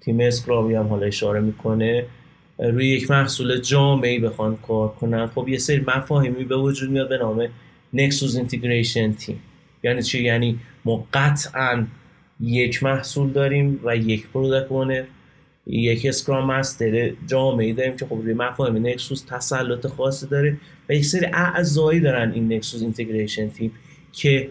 تیم 0.00 0.20
اسکرامی 0.20 0.74
هم 0.74 0.86
حالا 0.86 1.06
اشاره 1.06 1.40
می‌کنه. 1.40 2.04
روی 2.58 2.88
یک 2.88 3.10
محصول 3.10 3.60
جامعی 3.60 4.18
بخوان 4.18 4.56
کار 4.56 4.88
کنن. 4.88 5.26
خب 5.26 5.48
یه 5.48 5.58
سری 5.58 5.84
مفاهیمی 5.86 6.44
به 6.44 6.56
وجود 6.56 6.90
میاد 6.90 7.08
به 7.08 7.18
نام 7.18 7.48
Nexus 7.92 8.36
Integration 8.36 9.12
Team. 9.12 9.40
یعنی 9.82 10.02
چی؟ 10.02 10.22
یعنی 10.22 10.58
ما 10.84 11.06
قطعا 11.12 11.86
یک 12.40 12.82
محصول 12.82 13.30
داریم 13.30 13.80
و 13.84 13.96
یک 13.96 14.28
product 14.28 14.72
owner 14.72 15.04
یک 15.66 16.06
scrum 16.06 16.46
master 16.46 17.12
جامعی 17.26 17.72
داریم 17.72 17.96
که 17.96 18.06
خب 18.06 18.14
روی 18.14 18.34
مفاهیم 18.34 18.86
Nexus 18.86 19.22
تسلط 19.22 19.86
خاصی 19.86 20.26
داره 20.26 20.56
و 20.88 20.92
یک 20.92 21.04
سری 21.04 21.26
اعضایی 21.26 22.00
دارن 22.00 22.32
این 22.32 22.52
Nexus 22.52 22.82
Integration 22.82 23.48
Team 23.48 23.72
که 24.12 24.50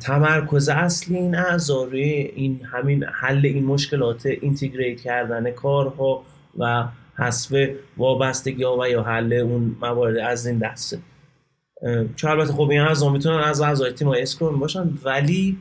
تمرکز 0.00 0.68
اصلی 0.68 1.16
این 1.16 1.34
اعضا 1.34 1.84
روی 1.84 2.02
این 2.02 2.60
همین 2.72 3.04
حل 3.04 3.46
این 3.46 3.64
مشکلات 3.64 4.26
integrate 4.26 5.00
کردن 5.00 5.50
کارها 5.50 6.22
و 6.58 6.88
حذف 7.18 7.54
وابستگی 7.96 8.62
ها 8.62 8.78
و 8.78 8.88
یا 8.88 9.02
حل 9.02 9.32
اون 9.32 9.76
موارد 9.80 10.16
از 10.16 10.46
این 10.46 10.58
دسته. 10.58 10.98
چه 12.16 12.28
البته 12.28 12.52
خب 12.52 12.70
این 12.70 12.80
اعضا 12.80 13.12
می‌تونن 13.12 13.38
از 13.38 13.60
اعضای 13.60 13.92
تیم 13.92 14.08
اسکرام 14.08 14.58
باشن 14.58 14.90
ولی 15.04 15.58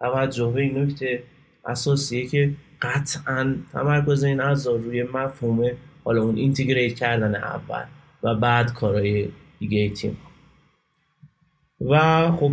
توجه 0.00 0.52
به 0.54 0.60
این 0.60 0.78
نکته 0.78 1.22
اساسیه 1.64 2.26
که 2.26 2.50
قطعا 2.82 3.56
تمرکز 3.72 4.24
این 4.24 4.40
اعضا 4.40 4.76
روی 4.76 5.02
مفهوم 5.02 5.70
حالا 6.04 6.22
اون 6.22 6.36
اینتگریت 6.36 6.94
کردن 6.94 7.34
اول 7.34 7.84
و 8.22 8.34
بعد 8.34 8.72
کارهای 8.72 9.28
دیگه 9.58 9.90
تیم. 9.90 10.16
و 11.80 12.30
خب 12.32 12.52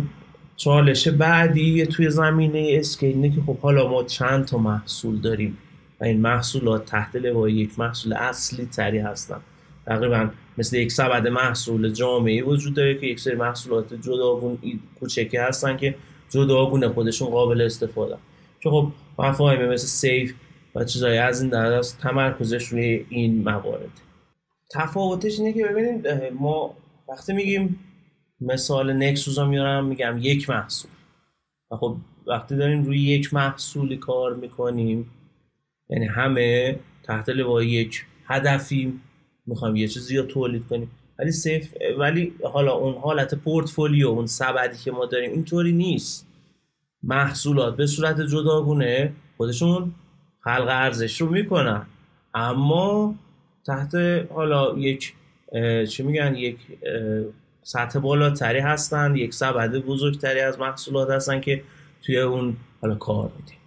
چالش 0.56 1.08
بعدی 1.08 1.86
توی 1.86 2.10
زمینه 2.10 2.68
اسکیل 2.78 3.34
که 3.34 3.40
خب 3.46 3.58
حالا 3.58 3.88
ما 3.88 4.02
چند 4.02 4.44
تا 4.44 4.58
محصول 4.58 5.20
داریم 5.20 5.58
و 6.00 6.04
این 6.04 6.20
محصولات 6.20 6.84
تحت 6.84 7.16
لوای 7.16 7.52
یک 7.52 7.78
محصول 7.78 8.12
اصلی 8.12 8.66
تری 8.66 8.98
هستن. 8.98 9.40
تقریبا 9.86 10.30
مثل 10.58 10.76
یک 10.76 10.92
سبد 10.92 11.28
محصول 11.28 11.92
جامعی 11.92 12.42
وجود 12.42 12.74
داره 12.74 12.94
که 12.94 13.06
یک 13.06 13.20
سری 13.20 13.34
محصولات 13.34 13.94
جداگون 13.94 14.58
کوچکی 15.00 15.36
هستن 15.36 15.76
که 15.76 15.94
جداگون 16.34 16.88
خودشون 16.88 17.28
قابل 17.28 17.60
استفاده. 17.60 18.16
که 18.60 18.70
خب 18.70 18.92
مفاهیم 19.18 19.68
مثل 19.68 19.86
سیف 19.86 20.34
و 20.74 20.84
چیزایی 20.84 21.18
از 21.18 21.40
این 21.40 21.50
در 21.50 21.82
تمرکزش 21.82 22.66
روی 22.66 23.06
این 23.08 23.42
موارد. 23.42 24.00
تفاوتش 24.70 25.38
اینه 25.38 25.52
که 25.52 25.64
ببینید 25.64 26.08
ما 26.40 26.74
وقتی 27.08 27.32
میگیم 27.32 27.78
مثال 28.40 28.92
نکسوس 28.92 29.38
میارم 29.38 29.86
میگم 29.86 30.18
یک 30.20 30.50
محصول. 30.50 30.90
و 31.70 31.76
خب 31.76 31.96
وقتی 32.26 32.56
داریم 32.56 32.84
روی 32.84 33.00
یک 33.00 33.34
محصولی 33.34 33.96
کار 33.96 34.34
می‌کنیم 34.34 35.10
یعنی 35.88 36.06
همه 36.06 36.78
تحت 37.02 37.28
لوای 37.28 37.66
یک 37.66 38.04
هدفی 38.26 39.00
می‌خوایم 39.46 39.76
یه 39.76 39.88
چیزی 39.88 40.16
رو 40.16 40.26
تولید 40.26 40.66
کنیم. 40.66 40.90
ولی 41.18 41.32
سیف 41.32 41.74
ولی 41.98 42.34
حالا 42.52 42.72
اون 42.72 42.94
حالت 42.94 43.34
پورتفولیو 43.34 44.08
اون 44.08 44.26
سبدی 44.26 44.78
که 44.78 44.90
ما 44.90 45.06
داریم 45.06 45.30
اینطوری 45.30 45.72
نیست. 45.72 46.28
محصولات 47.02 47.76
به 47.76 47.86
صورت 47.86 48.20
جداگونه 48.20 49.12
خودشون 49.36 49.94
خلق 50.40 50.66
ارزش 50.68 51.20
رو 51.20 51.28
می‌کنن. 51.28 51.86
اما 52.34 53.14
تحت 53.66 53.94
حالا 54.34 54.78
یک 54.78 55.14
چی 55.90 56.02
میگن؟ 56.02 56.34
یک 56.34 56.56
سطح 57.62 57.98
بالاتری 57.98 58.58
هستن 58.58 59.16
یک 59.16 59.34
سبد 59.34 59.76
بزرگتری 59.76 60.40
از 60.40 60.58
محصولات 60.58 61.10
هستن 61.10 61.40
که 61.40 61.62
توی 62.02 62.18
اون 62.18 62.56
حالا 62.80 62.94
کار 62.94 63.30
میدیم 63.36 63.58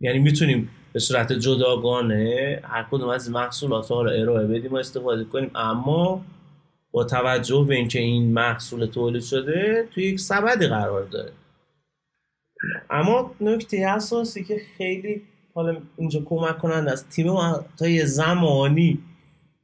یعنی 0.00 0.18
می‌تونیم 0.18 0.70
به 0.92 1.00
صورت 1.00 1.32
جداگانه 1.32 2.60
هر 2.64 2.86
کدوم 2.90 3.08
از 3.08 3.30
محصولات 3.30 3.90
رو 3.90 3.96
ارائه 3.96 4.46
بدیم 4.46 4.72
و 4.72 4.76
استفاده 4.76 5.24
کنیم. 5.24 5.50
اما 5.54 6.24
توجه 7.04 7.64
به 7.68 7.74
اینکه 7.74 7.98
این 7.98 8.32
محصول 8.32 8.86
تولید 8.86 9.22
شده 9.22 9.88
توی 9.90 10.04
یک 10.04 10.20
سبدی 10.20 10.66
قرار 10.66 11.04
داره. 11.04 11.32
اما 12.90 13.34
نکته 13.40 13.86
اساسی 13.88 14.44
که 14.44 14.60
خیلی 14.76 15.22
حالا 15.54 15.80
اینجا 15.96 16.20
کمک 16.24 16.58
کنند 16.58 16.88
از 16.88 17.08
تیم 17.08 17.34
تا 17.78 17.88
یه 17.88 18.04
زمانی 18.04 18.98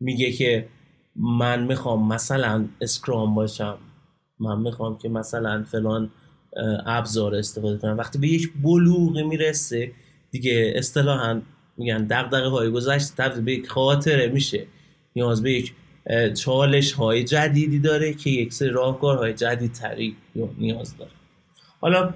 میگه 0.01 0.33
که 0.33 0.69
من 1.17 1.67
می‌خوام 1.67 2.09
مثلا 2.09 2.69
اسکرام 2.81 3.35
باشم 3.35 3.79
من 4.41 4.61
می‌خوام 4.61 4.99
که 4.99 5.09
مثلا 5.09 5.65
فلان 5.65 6.11
ابزار 6.87 7.35
استفاده 7.35 7.79
کنم. 7.79 7.99
وقتی 7.99 8.19
به 8.19 8.29
یک 8.29 8.53
بلوغی 8.63 9.23
می‌رسه 9.23 9.93
دیگه 10.31 10.73
اصطلاحا 10.77 11.43
میگن 11.77 12.07
دغدغه 12.07 12.49
های 12.49 12.71
گذشته 12.71 13.15
تبدیل 13.17 13.45
به 13.45 13.53
یک 13.53 13.69
خاطره 13.69 14.29
میشه. 14.29 14.67
نیاز 15.17 15.43
به 15.43 15.53
یک 15.53 15.75
چالش 16.35 16.93
های 16.93 17.25
جدیدی 17.25 17.79
داره 17.79 18.15
که 18.15 18.31
یک 18.31 18.53
سری 18.53 18.69
راهکارهای 18.69 19.35
جدیدتری 19.35 20.17
نیاز 20.59 20.97
داره. 20.97 21.11
حالا 21.81 22.15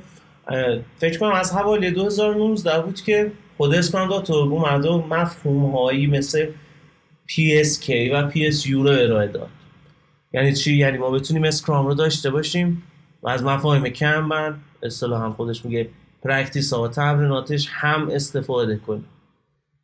فکر 0.97 1.19
کنم 1.19 1.33
از 1.33 1.53
حوالی 1.53 1.91
2019 1.91 2.83
بود 2.83 3.01
که 3.01 3.33
خود 3.57 3.75
اسکرام 3.75 4.09
دات 4.09 4.18
اورگ 4.18 4.31
اومد 4.31 4.87
و 4.87 5.07
مفهوم 5.11 5.77
هایی 5.77 6.07
مثل 6.07 6.47
PSK 7.29 7.89
و 7.89 8.31
PSU 8.31 8.71
رو 8.71 8.89
ارائه 8.89 9.29
داد. 9.29 9.49
یعنی 10.33 10.53
چی؟ 10.53 10.77
یعنی 10.77 10.99
ما 10.99 11.11
بتونیم 11.11 11.45
اسکرام 11.45 11.87
رو 11.87 11.95
داشته 11.95 12.31
باشیم 12.31 12.83
و 13.23 13.29
از 13.29 13.43
مفاهیم 13.43 13.89
کمبان 13.89 14.61
اصطلاح 14.83 15.23
هم 15.25 15.33
خودش 15.33 15.65
میگه 15.65 15.89
practice 16.23 16.73
ها 16.73 16.83
و 16.83 16.89
تمریناتش 16.89 17.69
هم 17.71 18.09
استفاده 18.13 18.77
کنیم. 18.77 19.09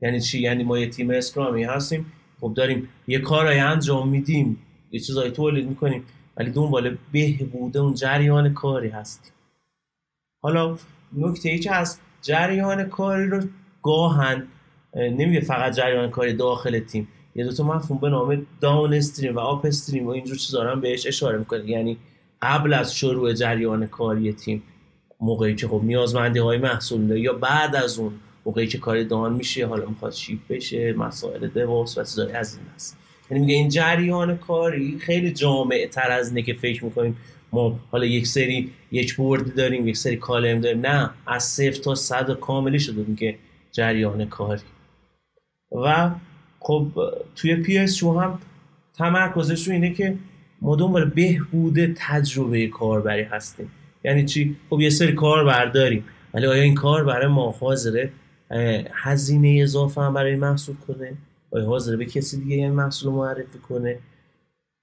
یعنی 0.00 0.20
چی؟ 0.20 0.40
یعنی 0.40 0.64
ما 0.64 0.78
یه 0.78 0.88
تیم 0.88 1.10
اسکرامی 1.10 1.64
هستیم 1.64 2.12
خب 2.42 2.54
داریم 2.54 2.88
یه 3.06 3.18
کارای 3.18 3.58
انجام 3.58 4.08
میدیم 4.08 4.58
یه 4.90 5.00
چیزایی 5.00 5.30
تولید 5.30 5.68
می‌کنیم 5.68 6.04
ولی 6.36 6.50
دنبال 6.50 6.96
بهبود 7.12 7.76
اون 7.76 7.94
جریان 7.94 8.54
کاری 8.54 8.88
هستیم. 8.88 9.32
حالا 10.42 10.76
نکته 11.16 11.48
ای 11.48 11.58
که 11.58 11.74
از 11.74 11.98
جریان 12.22 12.84
کاری 12.84 13.26
رو 13.26 13.42
گاهن 13.82 14.46
نمیگه 14.94 15.40
فقط 15.40 15.72
جریان 15.72 16.10
کاری 16.10 16.32
داخل 16.32 16.78
تیم 16.78 17.08
یه 17.34 17.44
دوتا 17.44 17.64
مفهوم 17.64 18.00
به 18.00 18.10
نام 18.10 18.46
داون 18.60 18.94
استریم 18.94 19.36
و 19.36 19.38
آپ 19.38 19.64
استریم 19.64 20.06
و 20.06 20.10
اینجور 20.10 20.36
چیزا 20.36 20.70
هم 20.70 20.80
بهش 20.80 21.06
اشاره 21.06 21.38
می‌کنه. 21.38 21.70
یعنی 21.70 21.98
قبل 22.42 22.74
از 22.74 22.94
شروع 22.96 23.32
جریان 23.32 23.86
کاری 23.86 24.32
تیم 24.32 24.62
موقعی 25.20 25.54
که 25.54 25.68
خب 25.68 25.80
نیازمندی 25.84 26.38
های 26.38 26.58
محصول 26.58 27.10
یا 27.10 27.32
بعد 27.32 27.76
از 27.76 27.98
اون 27.98 28.12
موقعی 28.46 28.66
که 28.66 28.78
کاری 28.78 29.04
دان 29.04 29.32
میشه 29.32 29.66
حالا 29.66 29.86
می‌خواد 29.86 30.12
شیپ 30.12 30.38
بشه 30.48 30.92
مسائل 30.92 31.46
دوست 31.46 31.98
و 31.98 32.04
چیزایی 32.04 32.32
از 32.32 32.56
این 32.56 32.66
هست 32.74 32.96
یعنی 33.30 33.40
میگه 33.40 33.54
این 33.54 33.68
جریان 33.68 34.36
کاری 34.36 34.98
خیلی 34.98 35.32
جامع 35.32 35.88
تر 35.92 36.10
از 36.10 36.28
اینه 36.28 36.42
که 36.42 36.54
فکر 36.54 36.84
می‌کنیم 36.84 37.16
ما 37.52 37.80
حالا 37.90 38.04
یک 38.04 38.26
سری 38.26 38.70
یک 38.92 39.14
بورد 39.14 39.54
داریم 39.54 39.88
یک 39.88 39.96
سری 39.96 40.16
کالم 40.16 40.60
داریم. 40.60 40.80
نه 40.80 41.10
از 41.26 41.44
صفر 41.44 41.80
تا 41.82 41.94
صد 41.94 42.32
کاملی 42.32 42.78
شده 42.78 43.04
میگه 43.08 43.38
جریان 43.72 44.24
کاری. 44.28 44.62
و 45.72 46.10
خب 46.60 46.86
توی 47.36 47.56
پی 47.56 47.78
اس 47.78 48.02
هم 48.02 48.38
تمرکزش 48.98 49.66
رو 49.66 49.72
اینه 49.72 49.94
که 49.94 50.16
ما 50.60 50.76
دنبال 50.76 51.04
بهبود 51.04 51.78
تجربه 51.96 52.66
کاربری 52.66 53.22
هستیم. 53.22 53.70
یعنی 54.04 54.24
چی؟ 54.24 54.56
خب 54.70 54.80
یه 54.80 54.90
سری 54.90 55.12
کار 55.12 55.66
داریم 55.66 56.04
ولی 56.34 56.46
آیا 56.46 56.62
این 56.62 56.74
کار 56.74 57.04
برای 57.04 57.26
ما 57.26 57.50
حاضره؟ 57.50 58.12
هزینه 58.92 59.58
اضافه 59.62 60.00
هم 60.00 60.14
برای 60.14 60.36
محصول 60.36 60.76
کنه. 60.76 61.12
آیا 61.50 61.66
حاضره 61.66 61.96
به 61.96 62.04
کسی 62.04 62.40
دیگه 62.40 62.56
این 62.56 62.70
محصول 62.70 63.12
معرفی 63.12 63.58
کنه؟ 63.58 63.98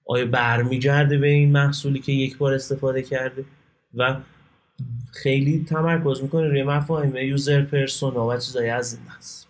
آیا 0.06 0.26
برمیگرده 0.26 1.18
به 1.18 1.28
این 1.28 1.52
محصولی 1.52 2.00
که 2.00 2.12
یک 2.12 2.38
بار 2.38 2.54
استفاده 2.54 3.02
کرده؟ 3.02 3.46
و 3.94 4.18
خیلی 5.14 5.66
تمرکز 5.70 6.22
می‌کنه 6.22 6.48
روی 6.48 6.64
مفاهیم 6.64 7.16
یوزر 7.16 7.62
پرسونا 7.62 8.28
و 8.28 8.38
چیزایی 8.38 8.70
از 8.70 8.94
این 8.94 9.04
هست 9.08 9.48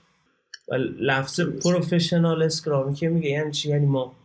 و 0.71 0.75
لفظ 0.99 1.41
پروفشنال 1.41 2.43
اسکرامی 2.43 2.95
که 2.95 3.09
میگه 3.09 3.29
یعنی 3.29 3.51
چی؟ 3.51 3.69
یعنی 3.69 3.85
ما 3.85 4.15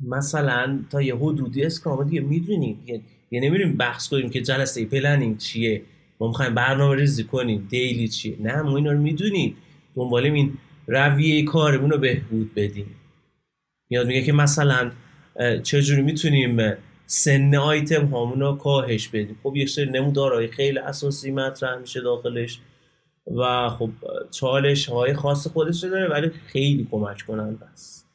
مثلا 0.00 0.80
تا 0.90 1.02
یه 1.02 1.16
حدودی 1.16 1.64
اسکرام 1.64 2.04
دیگه 2.04 2.20
می‌دونیم. 2.20 2.84
یه 3.30 3.40
نمیریم 3.40 3.76
بحث 3.76 4.08
کنیم 4.08 4.30
که 4.30 4.40
جلسه 4.40 4.84
planning 4.84 5.38
چیه. 5.38 5.82
ما 6.22 6.28
می‌خوایم 6.28 6.54
برنامه 6.54 6.96
ریزی 6.96 7.24
کنیم. 7.24 7.66
daily 7.70 8.08
چیه 8.08 8.36
نه 8.40 8.62
ما 8.62 8.76
اینا 8.76 8.92
رو 8.92 8.98
می‌دونیم. 8.98 9.56
دنبال 9.96 10.24
این 10.24 10.58
رویه 10.86 11.44
کارمون 11.44 11.90
رو 11.90 11.98
بهبود 11.98 12.54
بدیم. 12.54 12.86
میاد 13.90 14.06
میگه 14.06 14.22
که 14.22 14.32
مثلا 14.32 14.90
چجوری 15.62 16.02
می‌تونیم 16.02 16.76
سن 17.06 17.54
آیتم 17.54 18.06
هامون 18.06 18.40
رو 18.40 18.52
کاهش 18.52 19.08
بدیم؟ 19.08 19.38
خب 19.42 19.56
یک 19.56 19.68
سری 19.68 19.90
نمودارهای 19.90 20.48
خیلی 20.48 20.78
اساسی 20.78 21.30
مطرح 21.30 21.78
میشه 21.78 22.00
داخلش 22.00 22.60
و 23.36 23.68
خب 23.68 23.90
چالش 24.30 24.88
های 24.88 25.14
خاص 25.14 25.46
خودش 25.46 25.80
داره 25.80 26.08
ولی 26.08 26.30
خیلی 26.30 26.88
کمک 26.90 27.22
کننده 27.26 27.64
است. 27.66 28.08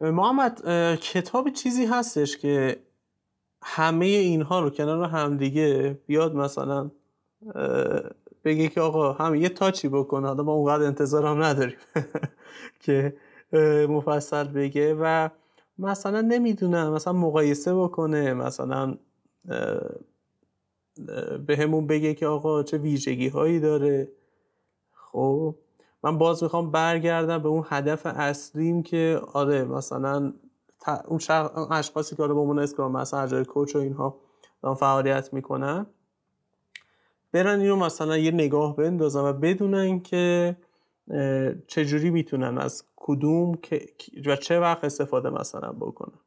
محمد 0.00 0.60
کتاب 1.00 1.50
چیزی 1.50 1.86
هستش 1.86 2.36
که 2.36 2.76
همه 3.62 4.06
اینها 4.06 4.60
رو 4.60 4.70
کنار 4.70 5.08
همدیگه 5.08 5.98
بیاد 6.06 6.34
مثلا 6.34 6.90
بگه 8.44 8.68
که 8.68 8.80
آقا 8.80 9.12
هم 9.12 9.34
یه 9.34 9.48
تاچی 9.48 9.88
بکنه 9.88 10.28
حالا 10.28 10.42
ما 10.42 10.52
اونقدر 10.52 10.84
انتظار 10.86 11.26
هم 11.26 11.42
نداریم 11.42 11.76
که 12.80 13.16
مفصل 13.88 14.44
بگه. 14.44 14.94
و 15.00 15.30
مثلا 15.78 16.20
نمی‌دونم 16.20 16.92
مثلا 16.92 17.12
مقایسه 17.12 17.74
بکنه 17.74 18.34
مثلا 18.34 18.96
به 21.46 21.56
همون 21.56 21.86
بگه 21.86 22.14
که 22.14 22.26
آقا 22.26 22.62
چه 22.62 22.78
ویژگی 22.78 23.28
هایی 23.28 23.60
داره. 23.60 24.08
خب 24.94 25.54
من 26.04 26.18
باز 26.18 26.42
می‌خوام 26.42 26.70
برگردم 26.70 27.38
به 27.38 27.48
اون 27.48 27.64
هدف 27.68 28.06
اصلیم 28.06 28.82
که 28.82 29.20
آره 29.32 29.64
مثلا 29.64 30.32
اون 31.08 31.20
اشخاصی 31.70 32.16
که 32.16 32.22
آره 32.22 32.34
به 32.34 32.40
عنوان 32.40 32.58
اسکرام 32.58 32.92
مثلا 32.92 33.26
جای 33.26 33.44
کوچ 33.44 33.76
و 33.76 33.78
اینها 33.78 34.20
فعالیت 34.76 35.34
می‌کنن. 35.34 35.86
برن 37.34 37.60
اینو 37.60 37.76
مثلا 37.76 38.18
یه 38.18 38.30
نگاه 38.30 38.76
بندازن 38.76 39.20
و 39.20 39.32
بدونن 39.32 40.00
که 40.00 40.56
چجوری 41.66 42.10
می‌تونن 42.10 42.58
از 42.58 42.84
کدوم 42.96 43.58
و 44.26 44.36
چه 44.36 44.60
وقت 44.60 44.84
استفاده 44.84 45.30
مثلا 45.30 45.72
بکنن. 45.72 46.18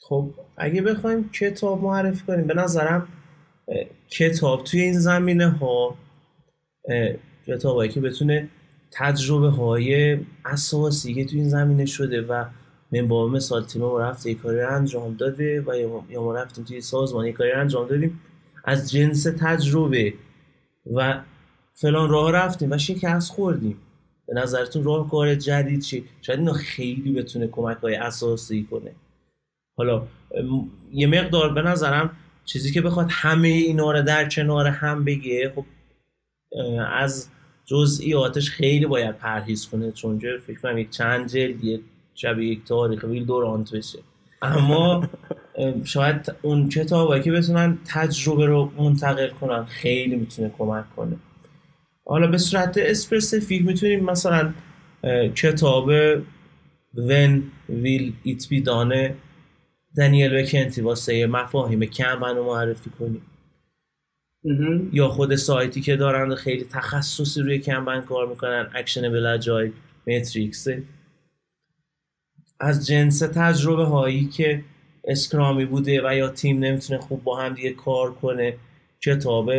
خب 0.00 0.30
اگه 0.56 0.82
بخوایم 0.82 1.30
کتاب 1.30 1.82
معرفی 1.82 2.26
کنیم 2.26 2.46
به 2.46 2.54
نظرم 2.54 3.08
کتاب 4.10 4.64
توی 4.64 4.80
این 4.80 4.98
زمینه 4.98 5.48
ها 5.48 5.94
کتاب 7.46 7.86
که 7.86 8.00
بتونه 8.00 8.48
تجربه 8.90 9.48
های 9.48 10.18
اساسی 10.44 11.14
که 11.14 11.24
توی 11.24 11.40
این 11.40 11.48
زمینه 11.48 11.86
شده 11.86 12.22
و 12.22 12.44
من 12.92 13.08
با 13.08 13.28
مثال 13.28 13.64
تیم 13.64 13.82
ما 13.82 14.00
رفته 14.00 14.34
کاری 14.34 14.60
انجام 14.60 15.14
داده 15.14 15.60
و 15.60 15.74
یا 16.10 16.22
ما 16.22 16.34
رفتیم 16.34 16.64
توی 16.64 16.80
سازمان 16.80 17.32
کاری 17.32 17.52
انجام 17.52 17.88
دادیم 17.88 18.20
از 18.64 18.90
جنس 18.90 19.26
تجربه 19.40 20.14
و 20.94 21.20
فلان 21.74 22.10
راه 22.10 22.32
رفتیم 22.32 22.72
و 22.72 22.78
شکست 22.78 23.32
خوردیم. 23.32 23.76
به 24.26 24.34
نظرتون 24.34 24.84
راه 24.84 25.10
کار 25.10 25.34
جدید 25.34 25.80
چی؟ 25.80 26.04
شاید 26.22 26.38
اینا 26.38 26.52
خیلی 26.52 27.12
بتونه 27.12 27.46
کمک 27.46 27.76
های 27.76 27.94
اساسی 27.94 28.68
کنه. 28.70 28.92
حالا 29.76 30.02
یه 30.92 31.06
مقدار 31.06 31.52
به 31.52 31.62
نظرم 31.62 32.10
چیزی 32.44 32.72
که 32.72 32.80
بخواد 32.80 33.06
همه 33.10 33.48
اینا 33.48 33.92
رو 33.92 34.02
در 34.02 34.28
کنار 34.28 34.66
هم 34.66 35.04
بگه 35.04 35.52
خب 35.54 35.64
از 36.92 37.28
جزئیاتش 37.64 38.50
خیلی 38.50 38.86
باید 38.86 39.18
پرهیز 39.18 39.68
کنه 39.68 39.92
چون 39.92 40.18
فکر 40.18 40.60
کنم 40.60 40.78
یک 40.78 40.90
چند 40.90 41.28
جلد 41.28 41.64
یه 41.64 41.80
شب 42.14 42.38
یک 42.38 42.64
تاریخ 42.64 43.02
ویل 43.02 43.24
دورانت 43.24 43.74
بشه. 43.74 43.98
اما 44.42 45.08
شاید 45.84 46.34
اون 46.42 46.68
کتاب 46.68 47.22
که 47.22 47.32
بتونن 47.32 47.78
تجربه 47.86 48.46
رو 48.46 48.72
منتقل 48.78 49.28
کنن 49.28 49.64
خیلی 49.64 50.16
می‌تونه 50.16 50.52
کمک 50.58 50.96
کنه. 50.96 51.16
حالا 52.04 52.26
به 52.26 52.38
صورت 52.38 52.78
specific 52.78 53.66
می‌تونیم 53.66 54.04
مثلا 54.04 54.54
کتاب 55.34 56.16
When 56.94 57.40
Will 57.68 58.12
It 58.26 58.42
Be 58.42 58.64
Done 58.64 59.10
دانیل 59.96 60.42
وکانتی 60.42 60.80
واسه 60.80 61.26
مفاهیم 61.26 61.84
کمبان 61.84 62.24
رو 62.24 62.44
معرفی 62.44 62.90
کنیم 62.90 63.22
یا 64.92 65.08
خود 65.08 65.36
سایتی 65.36 65.80
که 65.80 65.96
دارن 65.96 66.34
خیلی 66.34 66.64
تخصصی 66.64 67.42
روی 67.42 67.58
کمبان 67.58 68.00
کار 68.00 68.26
می‌کنن 68.28 68.70
Actionable 68.74 69.26
Agile 69.26 69.72
Metrics 70.06 70.66
از 72.60 72.86
جنس 72.86 73.18
تجربه 73.18 73.84
هایی 73.84 74.26
که 74.26 74.64
اسکرامی 75.06 75.64
بوده 75.64 76.08
و 76.08 76.14
یا 76.14 76.28
تیم 76.28 76.58
نمی‌تونه 76.58 77.00
خوب 77.00 77.24
با 77.24 77.40
هم 77.40 77.54
دیگه 77.54 77.70
کار 77.70 78.14
کنه 78.14 78.56
کتاب 79.04 79.52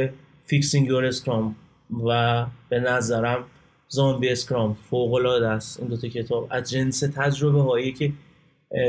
Fixing 0.46 0.88
Your 0.88 1.06
Scrum 1.06 1.56
و 2.06 2.46
به 2.70 2.80
نظرم 2.80 3.44
Zombie 3.88 4.30
Scrum 4.30 4.78
فوق 4.90 5.14
العاده 5.14 5.48
است. 5.48 5.80
این 5.80 5.90
دوتا 5.90 6.08
کتاب 6.08 6.48
از 6.50 6.70
جنس 6.70 7.00
تجربه 7.00 7.62
هایی 7.62 7.92
که 7.92 8.12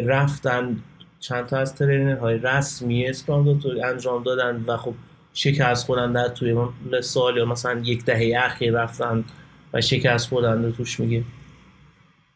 رفتن 0.04 0.76
چند 1.20 1.46
تا 1.46 1.58
از 1.58 1.74
trainer 1.74 2.16
های 2.16 2.38
رسمی 2.38 3.06
اسکرام 3.06 3.52
دو 3.52 3.84
انجام 3.84 4.22
دادن 4.22 4.64
و 4.66 4.76
خب 4.76 4.94
شکست 5.34 5.86
خودن 5.86 6.12
در 6.12 6.28
توی 6.28 6.56
سال 7.00 7.36
یا 7.36 7.44
مثلا 7.44 7.80
یک 7.84 8.04
دهه 8.04 8.44
اخیر 8.44 8.72
رفتن 8.72 9.24
و 9.72 9.80
شکست 9.80 10.28
خودن 10.28 10.72
توش 10.72 11.00
میگه. 11.00 11.24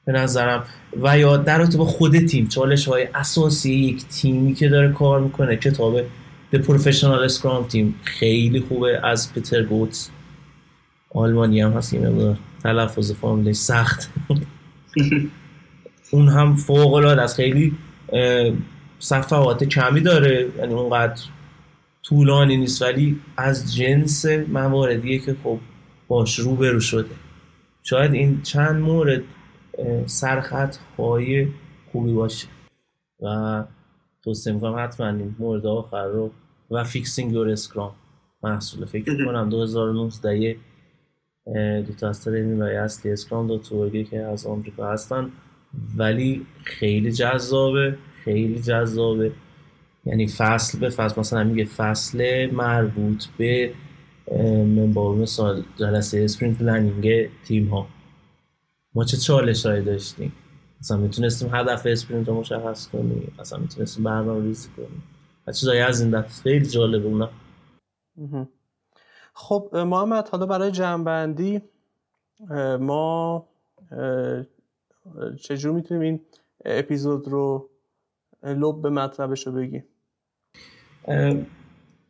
به 0.04 0.12
نظرم. 0.12 0.64
و 1.02 1.18
یا 1.18 1.36
در 1.36 1.64
با 1.64 1.84
خود 1.84 2.18
تیم 2.18 2.48
چالش 2.48 2.88
های 2.88 3.08
اساسی 3.14 3.74
یک 3.74 4.04
تیمی 4.08 4.54
که 4.54 4.68
داره 4.68 4.92
کار 4.92 5.20
می‌کنه 5.20 5.56
کتاب 5.56 6.00
The 6.54 6.58
Professional 6.58 7.32
Scrum 7.32 7.72
Team. 7.72 7.86
خیلی 8.04 8.60
خوبه 8.60 9.00
از 9.06 9.32
پیتر 9.32 9.62
گوتس. 9.62 10.10
آلمانی 11.14 11.60
هم 11.60 11.72
هست 11.72 11.94
این 11.94 12.36
تلفظ 12.62 13.12
فامیلی 13.12 13.54
سخت. 13.54 14.10
اون 16.10 16.28
هم 16.28 16.56
فوق 16.56 16.94
العاده 16.94 17.22
است. 17.22 17.36
خیلی 17.36 17.72
صفحات 18.98 19.64
کمی 19.64 20.00
داره 20.00 20.48
یعنی 20.58 20.74
اونقدر 20.74 21.22
طولانی 22.02 22.56
نیست 22.56 22.82
ولی 22.82 23.20
از 23.36 23.74
جنس 23.74 24.26
مواردیه 24.26 25.18
که 25.18 25.36
خب 25.44 25.58
باش 26.08 26.38
روبرو 26.38 26.80
شده. 26.80 27.14
شاید 27.82 28.12
این 28.12 28.42
چند 28.42 28.82
مورد 28.82 29.22
سرخط 30.06 30.76
های 30.98 31.48
خوبی 31.92 32.12
باشه. 32.12 32.48
و 33.22 33.64
توصیه 34.24 34.52
می‌کنم 34.52 34.76
حتما 34.78 35.08
این 35.08 35.34
مورد 35.38 35.66
آخر 35.66 36.04
رو 36.04 36.30
و 36.70 36.84
Fixing 36.84 37.32
Your 37.32 37.48
Scrum 37.48 37.92
محصول. 38.42 38.84
فکر 38.84 39.24
کنم 39.26 39.48
2019 39.48 40.56
دو 41.86 41.94
تا 42.00 42.08
از 42.08 42.24
training 42.24 42.62
های 42.62 42.76
اصلی 42.76 43.12
اسکرام 43.12 43.46
دات 43.46 43.58
اورگی 43.58 44.04
که 44.04 44.20
از 44.20 44.46
آمریکا 44.46 44.92
هستن. 44.92 45.30
ولی 45.96 46.46
خیلی 46.64 47.12
جذابه 47.12 47.96
خیلی 48.24 48.58
جذابه. 48.58 49.32
یعنی 50.04 50.28
فصل 50.28 50.78
به 50.78 50.88
فصل 50.88 51.20
مثلا 51.20 51.44
میگه 51.44 51.64
فصل 51.64 52.50
مربوط 52.50 53.24
به 53.38 53.72
با 54.94 55.14
مثال 55.14 55.62
جلسه 55.76 56.20
sprint 56.24 56.58
planning 56.58 57.28
تیم 57.44 57.68
ها 57.68 57.86
ما 58.94 59.04
چه 59.04 59.16
چالش 59.16 59.66
هایی 59.66 59.84
داشتیم؟ 59.84 60.32
مثلا 60.80 60.96
می‌تونستیم 60.96 61.54
هدف 61.54 61.86
sprint 61.86 62.28
رو 62.28 62.34
مشخص 62.34 62.88
کنیم 62.88 63.34
مثلا 63.38 63.58
می‌تونستیم 63.58 64.04
برنامه 64.04 64.42
ریزی 64.42 64.68
کنیم. 64.76 65.02
و 65.46 65.52
چیزایی 65.52 65.80
از 65.80 66.00
این 66.00 66.10
دست 66.10 66.42
خیلی 66.42 66.66
جالب 66.66 67.06
اونا 67.06 67.30
خب 69.34 69.76
محمد 69.76 70.28
حالا 70.28 70.46
برای 70.46 70.70
جمع‌بندی 70.70 71.62
ما 72.80 73.48
چجور 75.42 75.72
می‌تونیم 75.72 76.02
این 76.02 76.20
اپیزود 76.64 77.28
رو 77.28 77.70
لب 78.42 78.82
به 78.82 78.90
مطلبش 78.90 79.46
رو 79.46 79.52
بگیم؟ 79.52 79.84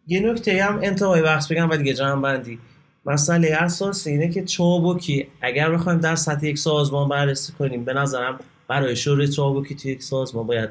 یه 0.07 0.21
نکته 0.21 0.65
هم 0.65 0.79
انتهای 0.83 1.23
بحث 1.23 1.53
بگم 1.53 1.71
و 1.71 1.77
دیگه 1.77 1.95
جنبندی. 1.95 2.59
مسئله 3.07 3.57
اساسی 3.61 4.11
اینه 4.11 4.29
که 4.29 4.45
چابوکی 4.45 5.27
اگر 5.41 5.71
بخوایم 5.71 5.99
در 5.99 6.17
سطح 6.17 6.47
یک 6.47 6.59
سازمان 6.59 7.09
بررسی 7.09 7.53
کنیم 7.53 7.85
به 7.85 7.93
نظرم 7.93 8.39
برای 8.69 8.97
شروع 8.97 9.27
چابوکی 9.27 9.75
توی 9.75 9.93
یک 9.93 10.03
سازمان 10.03 10.47
باید 10.47 10.71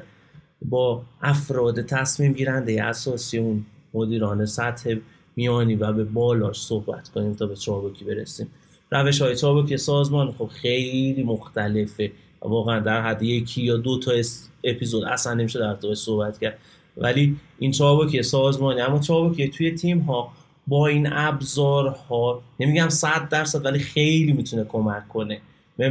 با 0.62 1.02
افراد 1.22 1.82
تصمیم 1.82 2.32
گیرنده 2.32 2.84
اساسی 2.84 3.38
اون 3.38 3.66
مدیران 3.94 4.46
سطح 4.46 4.94
میانی 5.36 5.74
و 5.74 5.92
به 5.92 6.04
بالاش 6.04 6.62
صحبت 6.62 7.08
کنیم 7.08 7.34
تا 7.34 7.46
به 7.46 7.56
چابوکی 7.56 8.04
برسیم. 8.04 8.46
روش 8.90 9.22
های 9.22 9.36
چابوکی 9.36 9.76
سازمان 9.76 10.32
خب 10.32 10.46
خیلی 10.46 11.22
مختلفه 11.22 12.12
واقعا 12.40 12.80
در 12.80 13.02
حد 13.02 13.22
یکی 13.22 13.62
یا 13.62 13.76
دو 13.76 13.98
تا 13.98 14.12
اپیزود 14.64 15.04
اصلا 15.04 15.34
نمیشه 15.34 15.58
در 15.58 15.94
صحبت 15.94 16.38
کرد. 16.38 16.58
ولی 16.96 17.36
این 17.58 17.70
چابوکی 17.70 18.22
سازمانی 18.22 18.80
اما 18.80 18.98
چابوکی 18.98 19.48
توی 19.48 19.70
تیم 19.70 19.98
ها 19.98 20.32
با 20.66 20.86
این 20.86 21.08
ابزارها 21.12 22.42
نمیگم 22.60 22.88
صد 22.88 23.28
درصد 23.28 23.64
ولی 23.64 23.78
خیلی 23.78 24.32
می‌تونه 24.32 24.64
کمک 24.64 25.08
کنه. 25.08 25.40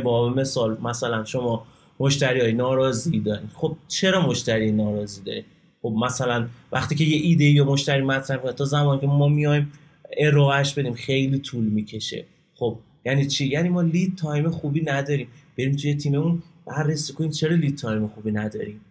با 0.03 0.29
مثال 0.29 0.77
مثلا 0.81 1.23
شما 1.23 1.65
مشتری 1.99 2.41
های 2.41 2.53
ناراضی 2.53 3.19
دارین. 3.19 3.49
خب 3.53 3.75
چرا 3.87 4.27
مشتری 4.27 4.71
ناراضی 4.71 5.23
دارین؟ 5.23 5.43
خب 5.81 5.93
مثلا 6.05 6.47
وقتی 6.71 6.95
که 6.95 7.03
یه 7.03 7.17
ایده 7.17 7.45
یا 7.45 7.65
مشتری 7.65 8.01
مطرح 8.01 8.37
کنه 8.37 8.53
تا 8.53 8.65
زمانی 8.65 9.01
که 9.01 9.07
ما 9.07 9.27
میایم 9.27 9.71
ارائهش 10.17 10.73
بدیم 10.73 10.93
خیلی 10.93 11.39
طول 11.39 11.63
می‌کشه. 11.63 12.25
خب 12.55 12.77
یعنی 13.05 13.27
چی؟ 13.27 13.47
یعنی 13.47 13.69
ما 13.69 13.81
lead 13.81 14.17
time 14.17 14.49
خوبی 14.49 14.81
نداریم. 14.81 15.27
بریم 15.57 15.75
توی 15.75 15.95
تیممون 15.95 16.43
بررسی 16.65 17.13
کنیم 17.13 17.31
چرا 17.31 17.55
lead 17.55 17.77
time 17.77 18.07
خوبی 18.07 18.31
نداریم. 18.31 18.81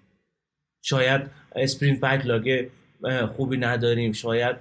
شاید 0.83 1.21
sprint 1.57 2.01
backlog 2.01 2.67
خوبی 3.37 3.57
نداریم. 3.57 4.13
شاید 4.13 4.57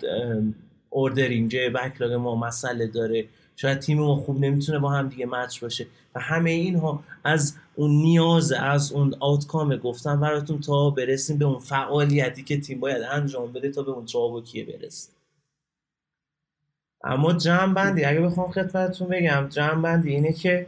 ordering 0.90 1.70
backlog 1.70 2.14
ما 2.14 2.36
مسئله 2.36 2.88
داره. 2.88 3.28
شاید 3.56 3.80
تیم 3.80 4.00
ما 4.00 4.16
خوب 4.16 4.40
نمی‌تونه 4.40 4.80
با 4.80 4.90
هم 4.90 5.08
دیگه 5.08 5.26
match 5.26 5.62
باشه. 5.62 5.88
و 6.16 6.20
همه 6.20 6.50
اینها 6.50 7.04
از 7.24 7.56
اون 7.76 7.92
نیاز 7.92 8.52
از 8.52 8.92
اون 8.92 9.16
outcome 9.20 9.76
گفتم 9.76 10.20
براتون 10.20 10.60
تا 10.60 10.90
برسیم 10.90 11.38
به 11.38 11.46
اون 11.46 11.60
فعالیتی 11.60 12.44
که 12.44 12.60
تیم 12.60 12.80
باید 12.80 13.04
انجام 13.04 13.54
بده 13.54 13.72
تا 13.72 13.84
به 13.84 13.92
اون 13.92 14.06
چابکیه 14.06 14.66
برسیم. 14.66 15.14
اما 17.04 17.34
جمع 17.34 17.74
بندی 17.74 18.04
اگه 18.04 18.22
بخوام 18.22 18.52
خدمتتون 18.52 19.08
بگم 19.08 19.48
جمع 19.50 19.82
بندی 19.82 20.10
اینه 20.16 20.34
که 20.34 20.68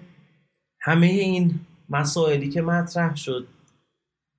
همه 0.81 1.07
این 1.07 1.59
مسائلی 1.89 2.49
که 2.49 2.61
مطرح 2.61 3.15
شد 3.15 3.47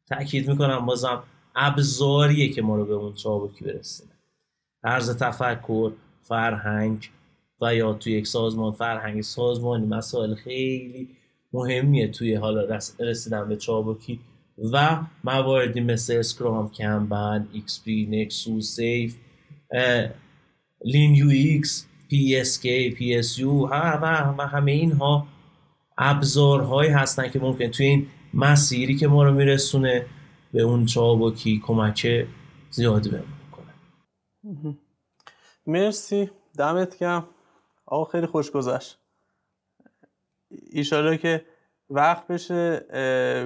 تاکید 0.09 0.49
می‌کنم 0.49 0.87
بازم 0.87 1.23
ابزاریه 1.55 2.53
که 2.53 2.63
ما 2.63 2.77
رو 2.77 2.85
به 2.85 2.95
اون 2.95 3.15
چابکی 3.15 3.65
برسیم 3.65 4.12
طرز 4.83 5.17
تفکر 5.17 5.93
فرهنگ 6.21 7.11
و 7.61 7.75
یا 7.75 7.93
توی 7.93 8.13
یک 8.13 8.27
سازمان 8.27 8.73
فرهنگ 8.73 9.23
سازمانی 9.23 9.87
مسائل 9.87 10.35
خیلی 10.35 11.09
مهمیه 11.53 12.09
توی 12.09 12.35
حالا 12.35 12.79
رسیدن 13.01 13.49
به 13.49 13.57
چابکی 13.57 14.21
و 14.73 14.99
مواردی 15.25 15.81
مثل 15.81 16.17
Scrum 16.17 16.71
Kanban 16.71 17.49
XP 17.53 18.07
Nexus 18.11 18.77
SAFe 18.77 19.17
لین 20.85 21.15
یو 21.15 21.29
ایکس 21.29 21.87
پی 22.09 22.37
اس 22.37 22.61
کی 22.61 22.91
پی 22.91 23.15
اس 23.15 23.39
یو 23.39 23.67
و 23.67 24.47
همه 24.53 24.73
اینها 24.73 25.27
ابزارهایی 25.99 26.91
هستن 26.91 27.29
که 27.29 27.39
ممکن 27.39 27.69
توی 27.69 27.87
این 27.87 28.07
مسیری 28.35 28.97
که 28.97 29.09
ما 29.09 29.25
رو 29.25 29.35
میرسونه 29.35 30.07
به 30.53 30.63
اون 30.63 30.87
چابکی 30.87 31.63
کمک 31.67 32.27
زیادی 32.71 33.11
بهمون 33.11 33.27
کنه 33.53 34.77
مرسی. 35.67 36.31
دمت 36.59 36.99
گرم. 36.99 37.29
آقا 37.87 38.05
خیلی 38.05 38.27
خوش 38.27 38.51
گذشت. 38.51 38.99
ایشالا 40.51 41.17
که 41.17 41.45
وقت 41.91 42.27
بشه 42.27 42.79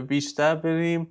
بیشتر 0.08 0.54
بریم. 0.54 1.10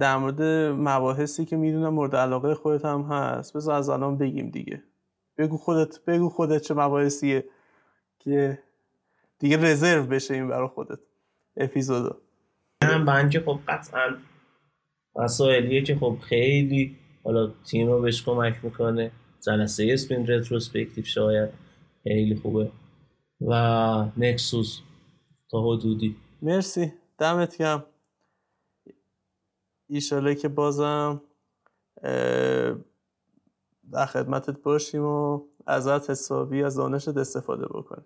در 0.00 0.16
مورد 0.16 0.42
مباحثی 0.72 1.44
که 1.44 1.56
می‌دونم 1.56 1.94
مورد 1.94 2.16
علاقه 2.16 2.54
خودت 2.54 2.84
هم 2.84 3.02
هست. 3.02 3.56
بذار 3.56 3.74
از 3.74 3.88
الان 3.88 4.18
بگیم 4.18 4.50
دیگه. 4.50 4.82
بگو 5.38 5.56
خودت 5.56 6.04
بگو 6.04 6.28
خودت 6.28 6.62
چه 6.62 6.74
مباحثیه 6.74 7.44
که 8.18 8.58
دیگه 9.38 9.56
رزرو 9.56 10.06
بشه 10.06 10.34
این 10.34 10.48
برای 10.48 10.68
خودت. 10.68 10.98
اپیزودو. 11.56 12.16
هم 12.82 13.30
که 13.30 13.40
خب 13.40 13.58
قطعا 13.68 14.16
مسائلیه 15.16 15.82
که 15.82 15.96
خب 15.96 16.18
خیلی 16.22 16.96
حالا 17.24 17.52
تیم 17.70 17.88
رو 17.88 18.00
بهش 18.00 18.22
کمک 18.22 18.64
می‌کنه. 18.64 19.12
جلسه 19.46 19.88
اسپین 19.90 20.26
رتروسپکتیو 20.26 21.04
شاید. 21.04 21.50
خیلی 22.02 22.36
خوبه. 22.36 22.70
و 23.40 24.04
نکسوس 24.16 24.80
تا 25.50 25.62
حدودی. 25.62 26.16
مرسی. 26.42 26.92
دمت 27.18 27.58
گم 27.58 27.84
ایشاله 29.88 30.34
که 30.34 30.48
بازم 30.48 31.22
در 33.92 34.06
خدمتت 34.06 34.62
باشیم 34.62 35.04
و 35.04 35.40
ازت 35.66 36.10
حسابی 36.10 36.62
از 36.62 36.76
دانشت 36.76 37.08
استفاده 37.08 37.66
بکنیم. 37.66 38.04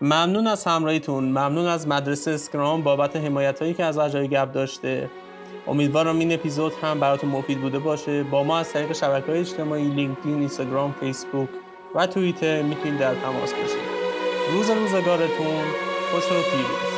ممنون 0.00 0.46
از 0.46 0.64
همراهیتون. 0.64 1.24
ممنون 1.24 1.66
از 1.66 1.88
مدرسه 1.88 2.30
اسکرام 2.30 2.82
بابت 2.82 3.16
حمایت 3.16 3.60
هایی 3.62 3.74
که 3.74 3.84
از 3.84 3.98
اجای 3.98 4.28
گپ 4.28 4.52
داشته. 4.52 5.10
امیدوارم 5.66 6.18
این 6.18 6.32
اپیزود 6.32 6.72
هم 6.82 7.00
براتون 7.00 7.30
مفید 7.30 7.60
بوده 7.60 7.78
باشه. 7.78 8.22
با 8.22 8.44
ما 8.44 8.58
از 8.58 8.72
طریق 8.72 8.92
شبکه 8.92 9.26
های 9.32 9.40
اجتماعی 9.40 9.88
لینکدین 9.88 10.38
اینستاگرام 10.38 10.94
فیسبوک 11.00 11.48
و 11.94 12.06
توییتر 12.06 12.62
می‌تونید 12.62 12.98
در 12.98 13.14
تماس 13.14 13.52
باشید. 13.52 13.94
روز 14.52 14.70
روزگارتون 14.70 15.64
خوش 16.12 16.24
و 16.24 16.34
پیروز 16.34 16.93